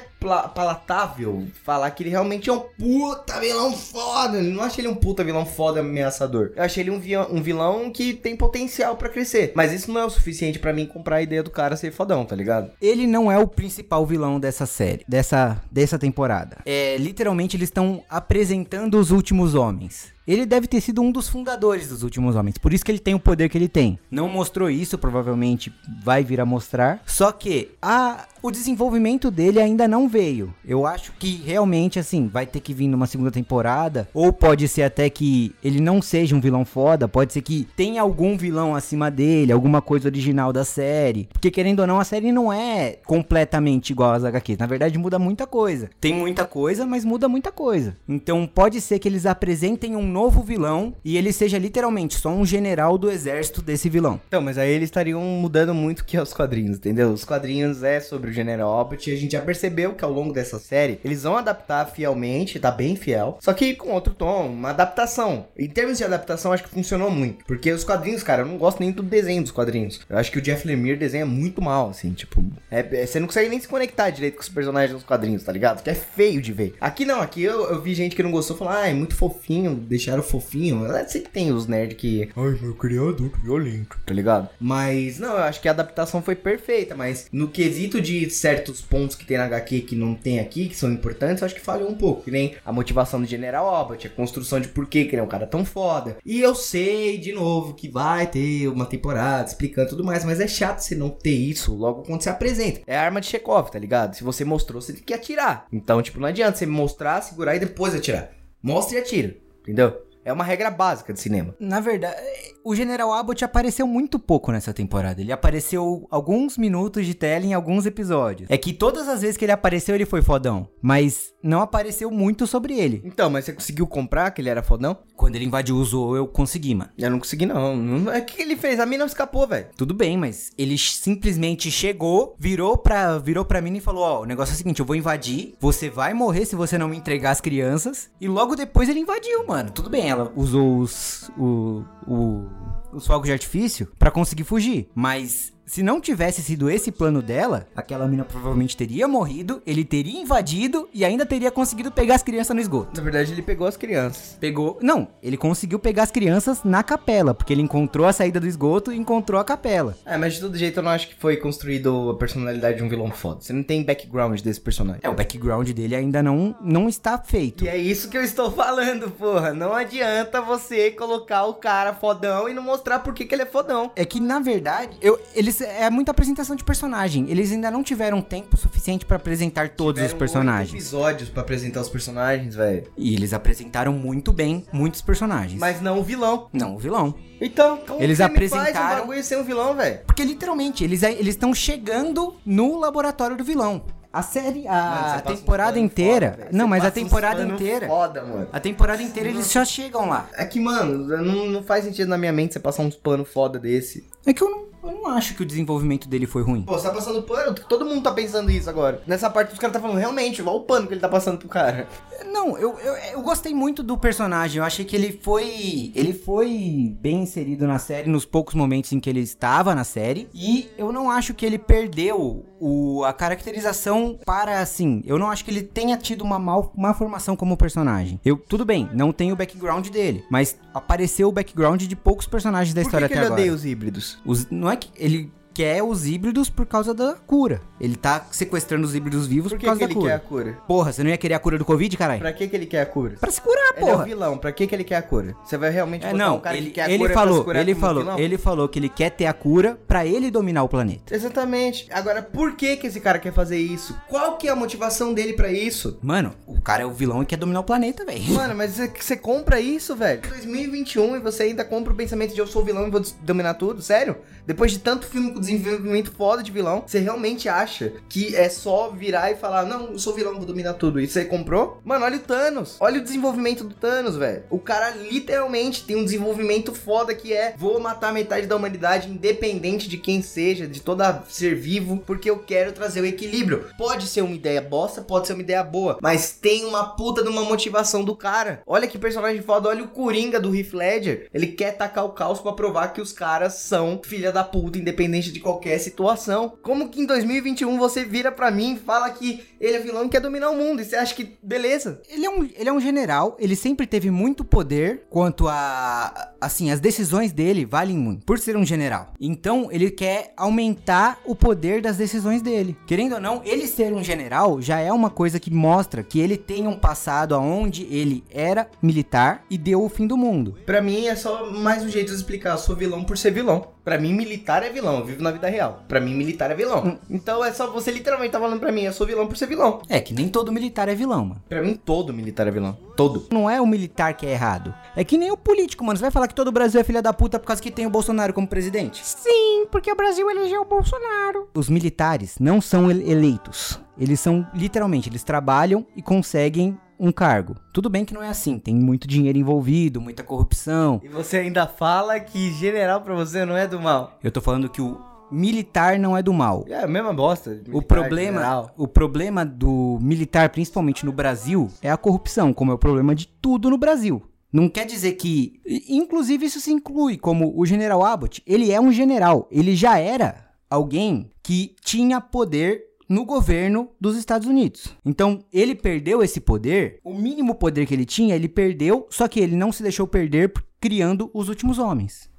[0.62, 4.38] palatável falar que ele realmente é um puta vilão foda.
[4.38, 6.52] Eu não achei ele um puta vilão foda ameaçador.
[6.56, 9.52] Eu achei ele um, vi- um vilão que tem potencial pra crescer.
[9.54, 12.24] Mas isso não é o suficiente pra mim comprar a ideia do cara ser fodão,
[12.24, 12.70] tá ligado?
[12.82, 16.58] Ele não é o principal vilão dessa série, dessa, dessa temporada.
[16.66, 20.12] É, literalmente eles estão apresentando os últimos homens.
[20.26, 23.14] Ele deve ter sido um dos fundadores dos últimos homens, por isso que ele tem
[23.14, 23.98] o poder que ele tem.
[24.10, 25.72] Não mostrou isso, provavelmente
[26.04, 27.02] vai vir a mostrar.
[27.06, 30.54] Só que a, o desenvolvimento dele ainda não veio.
[30.64, 34.08] Eu acho que realmente, assim, vai ter que vir numa segunda temporada.
[34.14, 37.08] Ou pode ser até que ele não seja um vilão foda.
[37.08, 41.28] Pode ser que tenha algum vilão acima dele, alguma coisa original da série.
[41.32, 44.58] Porque querendo ou não, a série não é completamente igual às HQs.
[44.58, 45.90] Na verdade, muda muita coisa.
[46.00, 47.96] Tem muita coisa, mas muda muita coisa.
[48.08, 52.44] Então pode ser que eles apresentem um novo vilão e ele seja literalmente só um
[52.44, 54.20] general do exército desse vilão.
[54.28, 57.10] Então, mas aí eles estariam mudando muito o que é os quadrinhos, entendeu?
[57.10, 60.32] Os quadrinhos é sobre o General Abbott e a gente já percebeu que ao longo
[60.32, 64.70] dessa série eles vão adaptar fielmente, tá bem fiel, só que com outro tom, uma
[64.70, 65.46] adaptação.
[65.58, 68.80] Em termos de adaptação, acho que funcionou muito, porque os quadrinhos, cara, eu não gosto
[68.80, 70.00] nem do desenho dos quadrinhos.
[70.08, 73.26] Eu acho que o Jeff Lemire desenha muito mal, assim, tipo, é, é- você não
[73.26, 75.82] consegue nem se conectar direito com os personagens dos quadrinhos, tá ligado?
[75.82, 76.74] Que é feio de ver.
[76.80, 79.74] Aqui não, aqui eu, eu vi gente que não gostou falar, ah, é muito fofinho,
[79.74, 80.86] deixaram fofinho.
[81.08, 84.48] Sei que tem os nerds que, ai, meu criador violento, tá ligado?
[84.60, 89.16] Mas, não, eu acho que a adaptação foi perfeita, mas no quesito de certos pontos
[89.16, 91.88] que tem na HQ que não tem aqui, que são importantes, eu acho que falhou
[91.88, 92.22] um pouco.
[92.22, 95.28] Que nem a motivação do General Abbott, a construção de por que ele é um
[95.28, 96.16] cara tão foda.
[96.24, 100.48] E eu sei, de novo, que vai ter uma temporada explicando tudo mais, mas é
[100.48, 102.80] chato você não ter isso logo quando você apresenta.
[102.86, 104.14] É a arma de Chekhov, tá ligado?
[104.14, 105.66] Se você mostrou, você tem que atirar.
[105.72, 108.30] Então, tipo, não adianta você mostrar, segurar e depois atirar.
[108.62, 110.07] Mostra e atira, entendeu?
[110.28, 111.54] É uma regra básica de cinema.
[111.58, 112.20] Na verdade,
[112.62, 115.22] o General Abbott apareceu muito pouco nessa temporada.
[115.22, 118.50] Ele apareceu alguns minutos de tela em alguns episódios.
[118.50, 120.68] É que todas as vezes que ele apareceu, ele foi fodão.
[120.82, 123.00] Mas não apareceu muito sobre ele.
[123.06, 124.98] Então, mas você conseguiu comprar que ele era fodão?
[125.16, 126.90] Quando ele invadiu o Zoo, eu consegui, mano.
[126.98, 128.12] Eu não consegui, não.
[128.12, 129.68] é que ele fez, a mina escapou, velho.
[129.74, 134.26] Tudo bem, mas ele simplesmente chegou, virou pra, virou pra mim e falou: Ó, o
[134.26, 137.30] negócio é o seguinte, eu vou invadir, você vai morrer se você não me entregar
[137.30, 138.10] as crianças.
[138.20, 139.70] E logo depois ele invadiu, mano.
[139.70, 141.30] Tudo bem, ela usou os.
[141.36, 142.46] O, o,
[142.92, 144.88] os fogos de artifício pra conseguir fugir.
[144.94, 150.18] Mas Se não tivesse sido esse plano dela, aquela mina provavelmente teria morrido, ele teria
[150.18, 152.96] invadido e ainda teria conseguido pegar as crianças no esgoto.
[152.96, 154.38] Na verdade, ele pegou as crianças.
[154.40, 154.78] Pegou.
[154.80, 158.90] Não, ele conseguiu pegar as crianças na capela, porque ele encontrou a saída do esgoto
[158.90, 159.94] e encontrou a capela.
[160.06, 162.88] É, mas de todo jeito eu não acho que foi construído a personalidade de um
[162.88, 163.42] vilão foda.
[163.42, 165.02] Você não tem background desse personagem.
[165.04, 167.64] É, o background dele ainda não, não está feito.
[167.64, 169.52] E é isso que eu estou falando, porra.
[169.52, 173.46] Não adianta você colocar o cara fodão e não mostrar por que, que ele é
[173.46, 173.90] fodão.
[173.94, 177.26] É que, na verdade, eu, eles é muita apresentação de personagem.
[177.28, 180.72] Eles ainda não tiveram tempo suficiente pra apresentar todos os Tiveram oito personagens.
[180.74, 182.84] episódios pra apresentar os personagens, velho.
[182.96, 185.58] E eles apresentaram muito bem muitos personagens.
[185.60, 186.48] Mas não o vilão.
[186.52, 187.14] não o vilão.
[187.40, 190.00] Então, como Eles me faz apresentaram- o bagulho sem um vilão, velho?
[190.06, 193.82] Porque literalmente, eles eles estão chegando no laboratório do vilão.
[194.10, 196.30] A série, Mano, a uns temporada pano inteira.
[196.32, 197.86] foda, não, mas a temporada pano inteira.
[197.86, 198.48] Foda, mano.
[198.50, 200.26] A temporada inteira eles só chegam lá.
[200.34, 203.58] É que, mano, não, não faz sentido na minha mente você passar uns pano foda
[203.58, 204.08] desse.
[204.26, 206.62] É que eu não, eu não acho que o desenvolvimento dele foi ruim.
[206.62, 207.54] Pô, você tá passando pano?
[207.68, 209.02] Todo mundo tá pensando isso agora.
[209.06, 211.48] Nessa parte os caras tá falando, realmente, olha o pano que ele tá passando pro
[211.48, 211.86] cara.
[212.26, 214.58] Não, eu, eu, eu gostei muito do personagem.
[214.58, 215.92] Eu achei que ele foi.
[215.94, 220.28] Ele foi bem inserido na série nos poucos momentos em que ele estava na série.
[220.34, 225.02] E eu não acho que ele perdeu o, a caracterização para assim.
[225.06, 228.20] Eu não acho que ele tenha tido uma mal, má formação como personagem.
[228.24, 230.24] Eu, tudo bem, não tem o background dele.
[230.30, 233.40] Mas apareceu o background de poucos personagens da Por que, história que até ele agora.
[233.40, 234.18] odeia os híbridos?
[234.24, 237.60] Os- não é que ele quer os híbridos por causa da cura.
[237.80, 240.18] Ele tá sequestrando os híbridos vivos Por por, que, causa que da ele quer a
[240.20, 240.44] cura.
[240.52, 240.58] cura?
[240.68, 242.20] Porra, você não ia querer a cura do Covid, caralho?
[242.20, 243.16] Pra que, que ele quer a cura?
[243.18, 244.04] Pra se curar, Ele é o porra.
[244.04, 245.34] vilão, pra que, que ele quer a cura?
[245.44, 247.20] Você vai realmente É, botar não, um cara ele, que quer a ele cura pra
[247.22, 248.18] falou, se curar ele falou, vilão?
[248.20, 251.12] ele falou que ele quer ter a cura pra ele dominar o planeta.
[251.12, 251.88] Exatamente.
[251.90, 253.96] Agora, por que que esse cara quer fazer isso?
[254.08, 255.98] Qual que é a motivação dele pra isso?
[256.00, 258.22] Mano, o cara é o vilão e quer dominar o planeta, velho.
[258.32, 260.20] Mano, mas você- compra isso, velho?
[260.22, 263.82] 2021 e você ainda compra o pensamento de eu sou vilão e vou dominar tudo?
[263.82, 264.16] Sério?
[264.48, 268.88] Depois de tanto filme com desenvolvimento foda de vilão, você realmente acha que é só
[268.88, 270.98] virar e falar, não, eu sou vilão, vou dominar tudo.
[270.98, 271.82] E você comprou?
[271.84, 272.78] Mano, olha o Thanos.
[272.80, 274.44] Olha o desenvolvimento do Thanos, velho.
[274.48, 279.86] O cara literalmente tem um desenvolvimento foda que é, vou matar metade da humanidade, independente
[279.86, 283.66] de quem seja, de todo ser vivo, porque eu quero trazer o equilíbrio.
[283.76, 287.28] Pode ser uma ideia bosta, pode ser uma ideia boa, mas tem uma puta de
[287.28, 288.62] uma motivação do cara.
[288.66, 291.28] Olha que personagem foda, olha o Coringa do Heath Ledger.
[291.34, 295.32] Ele quer tacar o caos pra provar que os caras são filha da puta, independente
[295.32, 296.52] de qualquer situação.
[296.62, 300.08] Como que em 2021 você vira pra mim e fala que ele é vilão e
[300.08, 300.80] quer dominar o mundo?
[300.80, 302.00] E você acha que, beleza?
[302.08, 306.32] Ele é, um, ele é um general, ele sempre teve muito poder quanto a.
[306.40, 309.12] Assim, as decisões dele valem muito, por ser um general.
[309.20, 312.76] Então, ele quer aumentar o poder das decisões dele.
[312.86, 316.36] Querendo ou não, ele ser um general já é uma coisa que mostra que ele
[316.36, 320.56] tem um passado aonde ele era militar e deu o fim do mundo.
[320.64, 322.52] Pra mim é só mais um jeito de explicar.
[322.52, 323.77] Eu sou vilão por ser vilão.
[323.88, 324.98] Pra mim, militar é vilão.
[324.98, 325.82] Eu vivo na vida real.
[325.88, 326.98] Pra mim, militar é vilão.
[327.08, 329.80] Então é só você literalmente tá falando pra mim, eu sou vilão por ser vilão.
[329.88, 331.42] É que nem todo militar é vilão, mano.
[331.48, 332.76] Pra mim, todo militar é vilão.
[332.94, 333.26] Todo.
[333.32, 334.74] Não é o militar que é errado.
[334.94, 335.96] É que nem o político, mano.
[335.96, 337.86] Você vai falar que todo o Brasil é filha da puta por causa que tem
[337.86, 339.00] o Bolsonaro como presidente?
[339.06, 341.48] Sim, porque o Brasil elegeu o Bolsonaro.
[341.54, 343.80] Os militares não são ele- eleitos.
[343.98, 347.56] Eles são, literalmente, eles trabalham e conseguem um cargo.
[347.72, 348.58] Tudo bem que não é assim.
[348.58, 351.00] Tem muito dinheiro envolvido, muita corrupção.
[351.02, 354.18] E você ainda fala que general pra você não é do mal.
[354.22, 356.64] Eu tô falando que o militar não é do mal.
[356.68, 357.50] É a mesma bosta.
[357.50, 358.70] O militar, problema, general.
[358.76, 363.26] o problema do militar, principalmente no Brasil, é a corrupção, como é o problema de
[363.26, 364.22] tudo no Brasil.
[364.50, 368.90] Não quer dizer que, inclusive isso se inclui, como o General Abbott, ele é um
[368.90, 374.94] general, ele já era alguém que tinha poder no governo dos Estados Unidos.
[375.04, 379.40] Então, ele perdeu esse poder, o mínimo poder que ele tinha, ele perdeu, só que
[379.40, 382.30] ele não se deixou perder criando os últimos homens.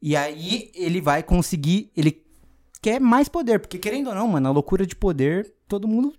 [0.00, 2.22] E aí ele vai conseguir, ele
[2.82, 6.12] quer mais poder, porque querendo ou não, mano, a loucura de poder, todo mundo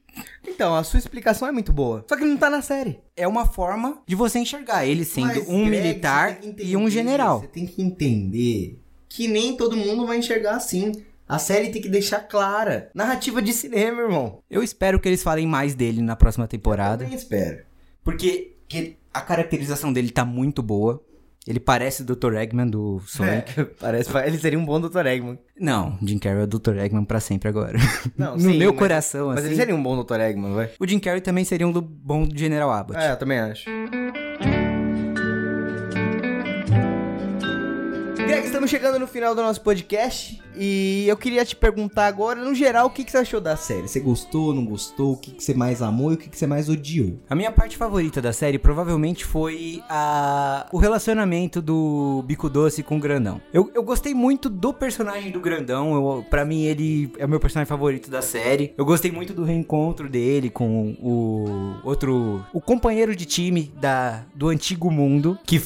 [0.45, 2.03] Então, a sua explicação é muito boa.
[2.09, 2.99] Só que não tá na série.
[3.15, 6.81] é uma forma de você enxergar ele sendo Mas, um Greg, militar que e um
[6.81, 7.41] entender, general.
[7.41, 10.91] Você tem que entender que nem todo mundo vai enxergar assim.
[11.27, 12.89] A série tem que deixar clara.
[12.95, 14.39] Narrativa de cinema, irmão.
[14.49, 17.63] Eu espero que eles falem mais dele na próxima temporada, Eu nem espero.
[18.03, 21.03] porque que a caracterização dele tá muito boa.
[21.45, 22.33] Ele parece o Dr.
[22.35, 23.57] Eggman do Sonic.
[23.57, 25.05] É, parece, ele seria um bom Dr.
[25.05, 25.39] Eggman.
[25.57, 26.77] Não, Jim Carrey é o Dr.
[26.77, 27.77] Eggman pra sempre agora.
[28.17, 29.47] Não, no sim, meu mas- coração, Mas assim.
[29.47, 30.19] ele seria um bom Dr.
[30.19, 30.69] Eggman, vai.
[30.77, 32.99] O Jim Carrey também seria um do bom General Abbott.
[32.99, 33.69] É, eu também acho.
[38.27, 42.53] Greg, estamos chegando no final do nosso podcast e eu queria te perguntar agora, no
[42.53, 43.87] geral, o que, que você achou da série?
[43.87, 45.13] Você gostou, não gostou?
[45.13, 47.19] O que, que você mais amou e o que, que você mais odiou?
[47.29, 50.67] A minha parte favorita da série provavelmente foi a...
[50.73, 53.39] o relacionamento do Bico Doce com o Grandão.
[53.53, 57.39] Eu, eu gostei muito do personagem do Grandão, eu, pra mim ele é o meu
[57.39, 58.73] personagem favorito da série.
[58.77, 62.45] Eu gostei muito do reencontro dele com o outro...
[62.51, 65.61] o companheiro de time da, do antigo mundo, que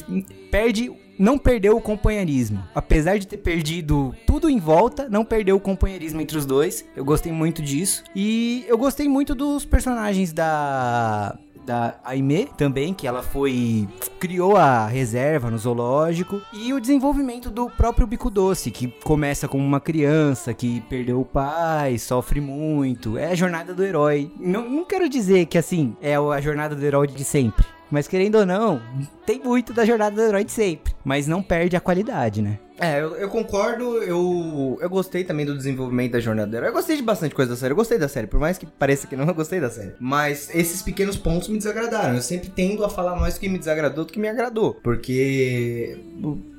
[0.48, 2.62] perde não perdeu o companheirismo.
[2.74, 6.84] Apesar de ter perdido tudo em volta, não perdeu o companheirismo entre os dois.
[6.96, 8.04] Eu gostei muito disso.
[8.14, 13.88] E eu gostei muito dos personagens da da Aimee também, que ela foi
[14.18, 19.64] criou a reserva no zoológico e o desenvolvimento do próprio Bico Doce, que começa como
[19.64, 23.16] uma criança que perdeu o pai, sofre muito.
[23.16, 24.30] É a jornada do herói.
[24.38, 27.66] Não, não quero dizer que assim é a jornada do herói de sempre.
[27.90, 28.80] Mas querendo ou não,
[29.26, 30.91] tem muito da jornada do herói de sempre.
[31.04, 32.58] Mas não perde a qualidade, né?
[32.78, 36.58] É, eu, eu concordo, eu, eu gostei também do desenvolvimento da jornada.
[36.58, 39.06] Eu gostei de bastante coisa da série, eu gostei da série, por mais que pareça
[39.06, 39.94] que não, eu gostei da série.
[40.00, 42.14] Mas esses pequenos pontos me desagradaram.
[42.14, 44.74] Eu sempre tendo a falar mais do que me desagradou do que me agradou.
[44.82, 45.96] Porque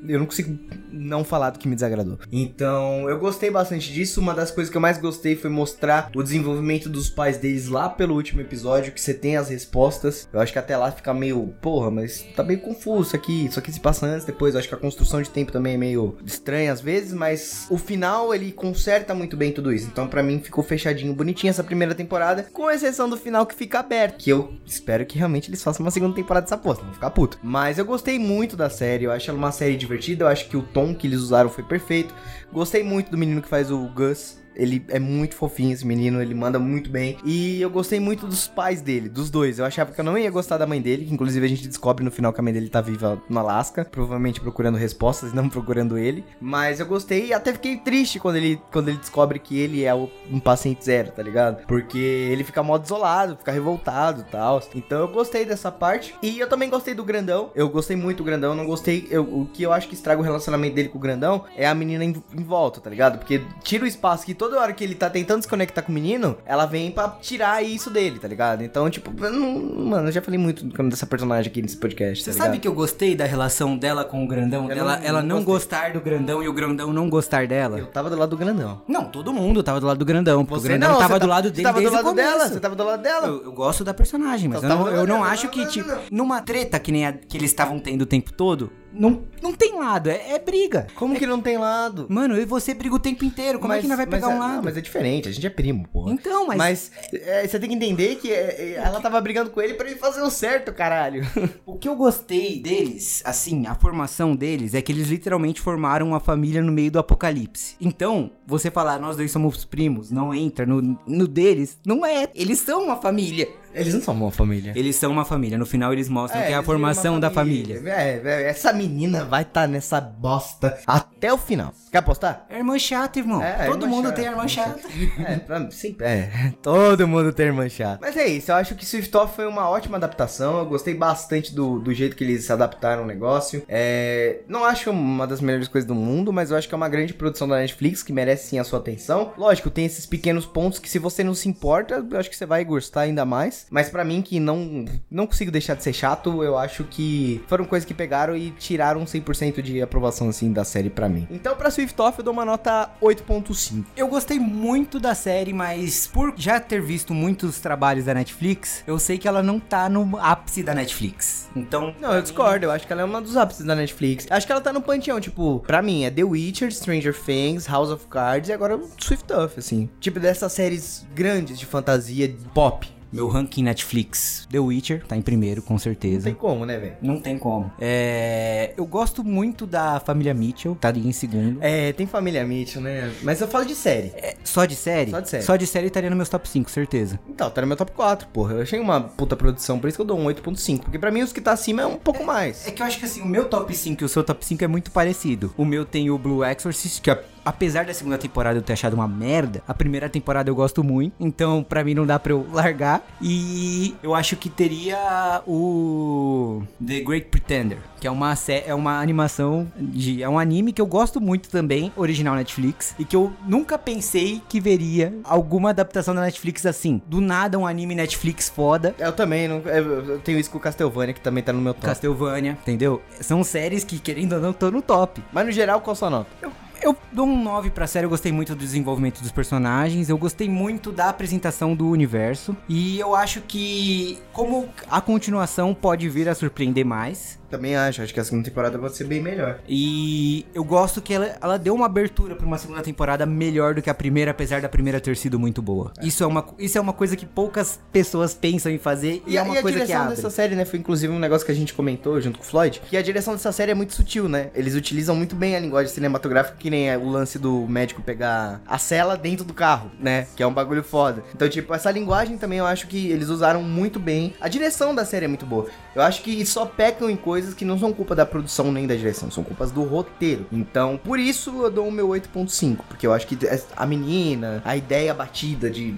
[0.07, 0.57] eu não consigo
[0.91, 2.19] não falar do que me desagradou.
[2.31, 4.19] Então, eu gostei bastante disso.
[4.19, 7.89] Uma das coisas que eu mais gostei foi mostrar o desenvolvimento dos pais deles lá
[7.89, 10.27] pelo último episódio, que você tem as respostas.
[10.31, 13.45] Eu acho que até lá fica meio, porra, mas tá bem confuso isso aqui.
[13.45, 14.53] Isso aqui se passa antes, depois.
[14.53, 17.77] Eu acho que a construção de tempo também é meio estranha às vezes, mas o
[17.77, 19.87] final ele conserta muito bem tudo isso.
[19.87, 23.79] Então, pra mim, ficou fechadinho, bonitinho essa primeira temporada, com exceção do final que fica
[23.79, 24.17] aberto.
[24.17, 27.39] Que eu espero que realmente eles façam uma segunda temporada dessa posta, não ficar puto.
[27.41, 29.92] Mas eu gostei muito da série, eu acho ela uma série divertida,
[30.23, 32.13] eu acho que o tom que eles usaram foi perfeito.
[32.51, 34.42] Gostei muito do menino que faz o Gus.
[34.55, 37.17] Ele é muito fofinho, esse menino, ele manda muito bem.
[37.25, 39.59] E eu gostei muito dos pais dele, dos dois.
[39.59, 42.03] Eu achava que eu não ia gostar da mãe dele, que inclusive a gente descobre
[42.03, 45.97] no final que a mãe dele tá viva no Alasca, provavelmente procurando respostas, não procurando
[45.97, 46.23] ele.
[46.39, 49.93] Mas eu gostei e até fiquei triste quando ele, quando ele descobre que ele é
[49.93, 51.65] um paciente zero, tá ligado?
[51.67, 54.61] Porque ele fica mó desolado, fica revoltado e tal.
[54.75, 56.13] Então eu gostei dessa parte.
[56.21, 57.51] E eu também gostei do grandão.
[57.55, 59.07] Eu gostei muito do grandão, não gostei.
[59.09, 61.73] eu- o que eu acho que estraga o relacionamento dele com o grandão é a
[61.73, 63.17] menina em, em volta, tá ligado?
[63.17, 65.95] Porque tira o espaço que toda hora que ele tá tentando se conectar com o
[65.95, 68.63] menino, ela vem pra tirar isso dele, tá ligado?
[68.63, 72.23] Então, tipo, não- mano, eu já falei muito dessa personagem aqui nesse podcast.
[72.23, 74.69] Você tá sabe que eu gostei da relação dela com o Grandão?
[74.69, 77.79] Eu Ela não- ela não não gostar do Grandão e o Grandão não gostar dela?
[77.79, 78.81] Eu tava do lado do grandão.
[78.87, 80.43] Não, todo mundo tava do lado do Grandão.
[80.45, 82.47] Você o Grandão não, tava você do tá- lado você dele tava do lado dela,
[82.49, 83.27] você tava do lado dela.
[83.27, 86.79] Eu, eu gosto da personagem, mas Então eu eu não acho que, tipo, numa treta
[86.79, 90.31] que nem a que eles estavam tendo o tempo todo, não, não tem lado, é,
[90.33, 90.87] é briga.
[90.95, 92.05] Como que não tem lado?
[92.09, 94.35] Mano, eu e você briga o tempo inteiro, como é que não vai pegar mas
[94.35, 94.55] um é- lado?
[94.57, 96.11] Não, mas é diferente, a gente é primo, porra.
[96.13, 99.61] Então, mas- Mas é, você tem que entender que é, é, ela tava brigando com
[99.61, 101.23] ele pra ele fazer o certo, caralho.
[101.65, 106.19] O que eu gostei deles, assim, a formação deles, é que eles literalmente formaram uma
[106.19, 107.75] família no meio do apocalipse.
[107.81, 112.29] Então, você falar, nós dois somos primos, não entra no, no deles, não é.
[112.35, 113.49] Eles são uma família.
[113.73, 114.73] Eles não são uma família.
[114.75, 115.57] Eles são uma família.
[115.57, 117.81] No final, eles mostram que é a formação da família.
[117.85, 121.73] É, é, essa menina vai estar nessa bosta até o final.
[121.93, 122.47] Quer apostar?
[122.49, 123.39] É irmã chata, irmão.
[123.39, 124.15] É, Todo irmã mundo chata.
[124.15, 124.79] tem irmã chata.
[125.27, 127.99] É, pra, sim, é, todo mundo tem irmã chata.
[128.01, 130.57] Mas é isso, eu acho que Swift Off foi uma ótima adaptação.
[130.57, 133.61] Eu gostei bastante do, do jeito que eles se adaptaram ao negócio.
[133.69, 136.89] É, não acho uma das melhores coisas do mundo, mas eu acho que é uma
[136.89, 139.31] grande produção da Netflix que merece sim a sua atenção.
[139.37, 142.47] Lógico, tem esses pequenos pontos que se você não se importa, eu acho que você
[142.47, 143.67] vai gostar ainda mais.
[143.69, 147.65] Mas pra mim, que não, não consigo deixar de ser chato, eu acho que foram
[147.65, 151.27] coisas que pegaram e tiraram 100% de aprovação assim da série pra mim.
[151.29, 153.85] Então, pra Swift Off, eu dou uma nota 8.5.
[153.95, 158.97] Eu gostei muito da série, mas por já ter visto muitos trabalhos da Netflix, eu
[158.99, 161.49] sei que ela não tá no ápice da Netflix.
[161.55, 161.93] Então.
[161.99, 162.65] Não, eu discordo.
[162.65, 164.27] Eu acho que ela é uma dos ápices da Netflix.
[164.29, 167.89] Acho que ela tá no panteão, tipo, pra mim é The Witcher, Stranger Things, House
[167.89, 169.89] of Cards e agora Swift Off, assim.
[169.99, 172.87] Tipo, dessas séries grandes de fantasia pop.
[173.13, 176.23] Meu ranking Netflix, The Witcher, tá em primeiro, com Não certeza.
[176.23, 176.93] tem como, né, velho?
[176.99, 177.71] Não tem como.
[177.79, 181.59] É, eu gosto muito da família Mitchell, tá ali em segundo.
[181.61, 183.13] É, tem família Mitchell, né?
[183.21, 184.07] Mas eu falo de série.
[184.15, 185.11] É, só de série?
[185.11, 185.43] Só de série.
[185.43, 187.19] Só de série estaria no meus top 5, certeza.
[187.29, 188.53] Então, tá no meu top 4, porra.
[188.55, 190.79] Eu achei uma puta produção, por isso que eu dou um 8.5.
[190.79, 192.67] Porque pra mim os que tá acima é um pouco mais.
[192.67, 194.63] É que eu acho que assim, o meu top 5 e o seu top 5
[194.63, 195.53] é muito parecido.
[195.55, 198.93] O meu tem o Blue Exorcist, que é apesar da segunda temporada eu ter achado
[198.93, 202.45] uma merda, a primeira temporada eu gosto muito, então pra mim não dá pra eu
[202.51, 203.03] largar.
[203.21, 208.33] E eu acho que teria o The Great Pretender, que é uma,
[208.65, 210.21] é uma animação de.
[210.21, 214.41] É um anime que eu gosto muito também, original Netflix, e que eu nunca pensei
[214.47, 217.01] que veria alguma adaptação da Netflix assim.
[217.07, 218.95] Do nada, um anime Netflix foda.
[218.97, 221.85] Eu também, não, eu tenho isso com o Castlevania, que também tá no meu top.
[221.85, 223.01] Castlevania, entendeu?
[223.21, 225.21] São séries que, querendo ou não, estão no top.
[225.31, 226.29] Mas no geral, qual sua nota?
[226.41, 226.51] Eu,
[226.83, 230.49] eu dou um 9 pra série, eu gostei muito do desenvolvimento dos personagens, eu gostei
[230.49, 236.35] muito da apresentação do universo, e eu acho que, como a continuação pode vir a
[236.35, 239.59] surpreender mais, Também acho, acho que a segunda temporada pode ser bem melhor.
[239.69, 243.81] e eu gosto que ela, ela deu uma abertura pra uma segunda temporada melhor do
[243.81, 245.93] que a primeira, apesar da primeira ter sido muito boa.
[246.01, 249.37] Isso, é uma, isso é uma coisa que poucas pessoas pensam em fazer, e, E,
[249.37, 250.15] é a- uma e a coisa que direção abre.
[250.15, 252.81] dessa série, né, foi inclusive um negócio que a gente comentou junto com o Floyd,
[252.89, 254.49] que a direção dessa série é muito sutil, né?
[254.55, 258.61] Eles utilizam muito bem a linguagem cinematográfica, que nem é o lance do médico pegar
[258.67, 260.27] a cela dentro do carro, né?
[260.35, 261.23] Que é um bagulho foda.
[261.33, 264.33] Então, tipo, essa linguagem também eu acho que eles usaram muito bem.
[264.41, 265.67] A direção da série é muito boa.
[265.95, 268.95] Eu acho que só pecam em coisas que não são culpa da produção nem da
[268.95, 270.47] direção, são culpas do roteiro.
[270.51, 273.37] Então, por isso eu dou o meu 8.5, porque eu acho que
[273.75, 275.95] a menina, a ideia batida de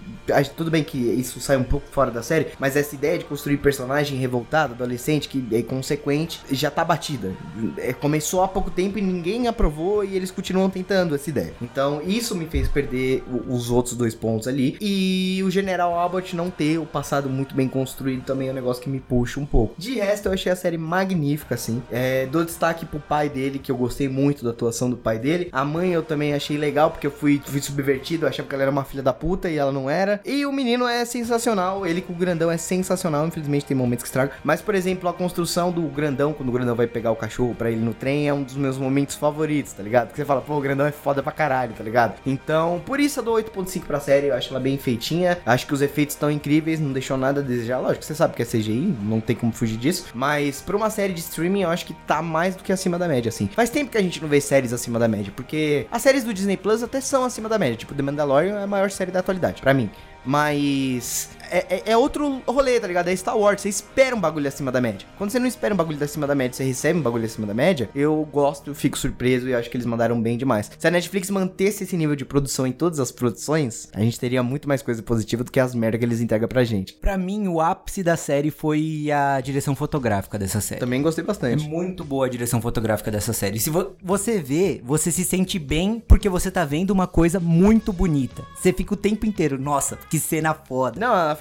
[0.55, 3.57] tudo bem que isso sai um pouco fora da série, mas essa ideia de construir
[3.57, 7.33] personagem revoltado, adolescente, que é consequente, já tá batida.
[7.77, 11.53] É, começou há pouco tempo e ninguém aprovou e eles continuam tentando essa ideia.
[11.61, 14.77] Então, isso me fez perder os outros dois pontos ali.
[14.81, 18.81] E o General Abbott não ter o passado muito bem construído também é um negócio
[18.81, 19.75] que me puxa um pouco.
[19.77, 21.81] De resto, eu achei a série magnífica, assim.
[21.91, 25.49] É, dou destaque pro pai dele, que eu gostei muito da atuação do pai dele.
[25.51, 28.63] A mãe eu também achei legal, porque eu fui, fui subvertido, eu achava que ela
[28.63, 30.21] era uma filha da puta e ela não era.
[30.25, 33.27] E o menino é sensacional, ele com o grandão é sensacional.
[33.27, 34.35] Infelizmente tem momentos que estragam.
[34.43, 37.71] Mas, por exemplo, a construção do grandão, quando o grandão vai pegar o cachorro pra
[37.71, 40.11] ele no trem, é um dos meus momentos favoritos, tá ligado?
[40.11, 42.15] Que você fala, pô, o grandão é foda pra caralho, tá ligado?
[42.25, 45.37] Então, por isso eu dou 8.5 pra série, eu acho ela bem feitinha.
[45.45, 47.79] Acho que os efeitos estão incríveis, não deixou nada a desejar.
[47.79, 50.05] Lógico, você sabe que é CGI, não tem como fugir disso.
[50.13, 53.07] Mas pra uma série de streaming, eu acho que tá mais do que acima da
[53.07, 53.47] média, assim.
[53.47, 56.33] Faz tempo que a gente não vê séries acima da média, porque as séries do
[56.33, 57.75] Disney Plus até são acima da média.
[57.75, 59.89] Tipo, The Mandalorian é a maior série da atualidade, pra mim.
[60.25, 63.07] Mas é, é- é outro rolê, tá ligado?
[63.07, 65.07] É Star Wars, você espera um bagulho acima da média.
[65.17, 67.53] Quando você não espera um bagulho acima da média, você recebe um bagulho acima da
[67.53, 70.71] média, eu gosto, fico surpreso e acho que eles mandaram bem demais.
[70.77, 74.41] Se a Netflix mantesse esse nível de produção em todas as produções, a gente teria
[74.43, 76.93] muito mais coisa positiva do que as merdas que eles entregam pra gente.
[76.93, 80.79] Pra mim, o ápice da série foi a direção fotográfica dessa série.
[80.79, 81.67] Também gostei É bastante.
[81.67, 83.59] muito boa a direção fotográfica dessa série.
[83.59, 87.91] Se vo- você vê, você se sente bem porque você tá vendo uma coisa muito
[87.93, 88.43] bonita.
[88.55, 90.99] Você fica o tempo inteiro, nossa, que cena foda.
[90.99, 91.35] Não, a,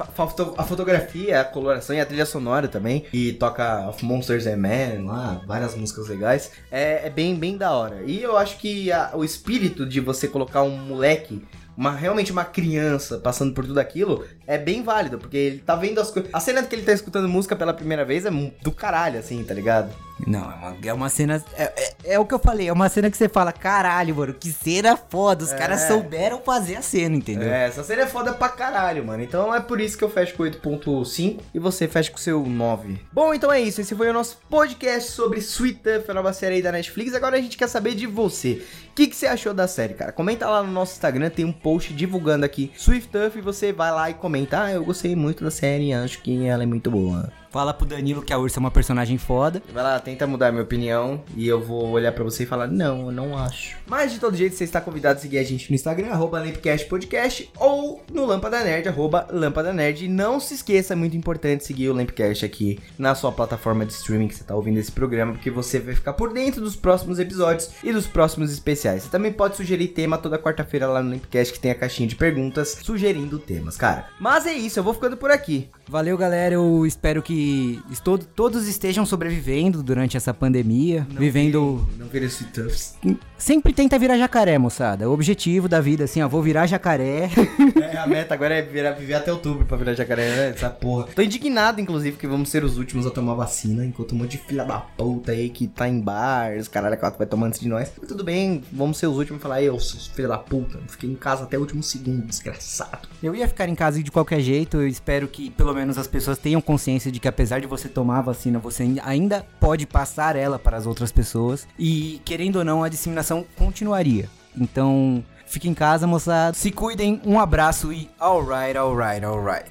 [0.57, 3.05] a fotografia, a coloração e a trilha sonora também.
[3.12, 6.50] E toca Of Monsters and Men lá, várias músicas legais.
[6.70, 8.02] É, é bem, bem da hora.
[8.07, 11.42] E eu acho que a- o espírito de você colocar um moleque.
[11.76, 16.00] Uma, realmente uma criança passando por tudo aquilo é bem válido, porque ele tá vendo
[16.00, 16.30] as coisas.
[16.32, 19.52] A cena que ele tá escutando música pela primeira vez é do caralho, assim, tá
[19.52, 19.90] ligado?
[20.26, 21.44] Não, é uma, é uma cena.
[21.56, 24.32] É, é- é o que eu falei, é uma cena que você fala, caralho, mano,
[24.34, 25.42] que cena foda.
[25.42, 27.48] Os caras souberam fazer a cena, entendeu?
[27.48, 29.22] É, essa série é foda pra caralho, mano.
[29.22, 33.00] Então é por isso que eu fecho com 8.5 e você fecha com seu 9.
[33.12, 33.80] Bom, então é isso.
[33.80, 37.14] Esse foi o nosso podcast sobre Sweet Tuff, a nova série aí da Netflix.
[37.14, 38.62] Agora a gente quer saber de você.
[38.90, 40.12] O que, que você achou da série, cara?
[40.12, 43.90] Comenta lá no nosso Instagram, tem um post divulgando aqui Sweet Tuff e você vai
[43.90, 44.62] lá e comenta.
[44.64, 47.32] Ah, eu gostei muito da série, acho que ela é muito boa.
[47.55, 49.62] Fala pro Danilo que a Ursa é uma personagem foda.
[49.72, 52.66] Vai lá, tenta mudar a minha opinião e eu vou olhar pra você e falar,
[52.66, 53.76] não, eu não acho.
[53.86, 56.42] Mas de todo jeito, você está convidado a seguir a gente no Instagram, arroba
[56.90, 60.05] Podcast, ou no Lâmpada Nerd, arroba Lâmpada Nerd.
[60.05, 63.92] E não se esqueça, é muito importante seguir o Lampcast aqui na sua plataforma de
[63.92, 67.20] streaming que você está ouvindo esse programa, porque você vai ficar por dentro dos próximos
[67.20, 69.05] episódios e dos próximos especiais.
[69.05, 72.16] Você também pode sugerir tema toda quarta-feira lá no Lampcast, que tem a caixinha de
[72.16, 74.09] perguntas sugerindo temas, cara.
[74.18, 75.70] Mas é isso, eu vou ficando por aqui.
[75.87, 76.55] Valeu, galera.
[76.55, 81.07] Eu espero que esto- todos estejam sobrevivendo durante essa pandemia.
[81.11, 81.87] vivendo.
[81.99, 82.95] Não vira Tuffs.
[83.37, 85.09] Sempre tenta virar jacaré, moçada.
[85.09, 87.28] O objetivo da vida, assim, ó, vou virar jacaré.
[87.95, 90.49] É, a meta agora é virar, viver até outubro pra virar jacaré, né?
[90.51, 91.07] Essa porra.
[91.14, 94.39] Tô indignado, inclusive, que vamos ser os últimos a tomar vacina, enquanto um monte de
[94.39, 97.61] filha da puta aí que tá em bar, os caralho, a quatro vai tomar antes
[97.61, 97.93] de nós.
[97.99, 101.09] Mas tudo bem, vamos ser os últimos a falar, eu, seus filha da puta, fiquei
[101.11, 103.09] em casa até o último segundo, desgraçado.
[103.22, 104.78] Eu ia ficar em casa de qualquer jeito.
[104.78, 108.22] Eu espero que menos as pessoas tenham consciência de que apesar de você tomar a
[108.22, 111.66] vacina, você ainda pode passar ela para as outras pessoas.
[111.79, 114.29] E querendo ou não, a disseminação continuaria.
[114.57, 116.57] Então, fique em casa, moçada.
[116.57, 119.70] Se cuidem, um abraço e alright, alright, alright.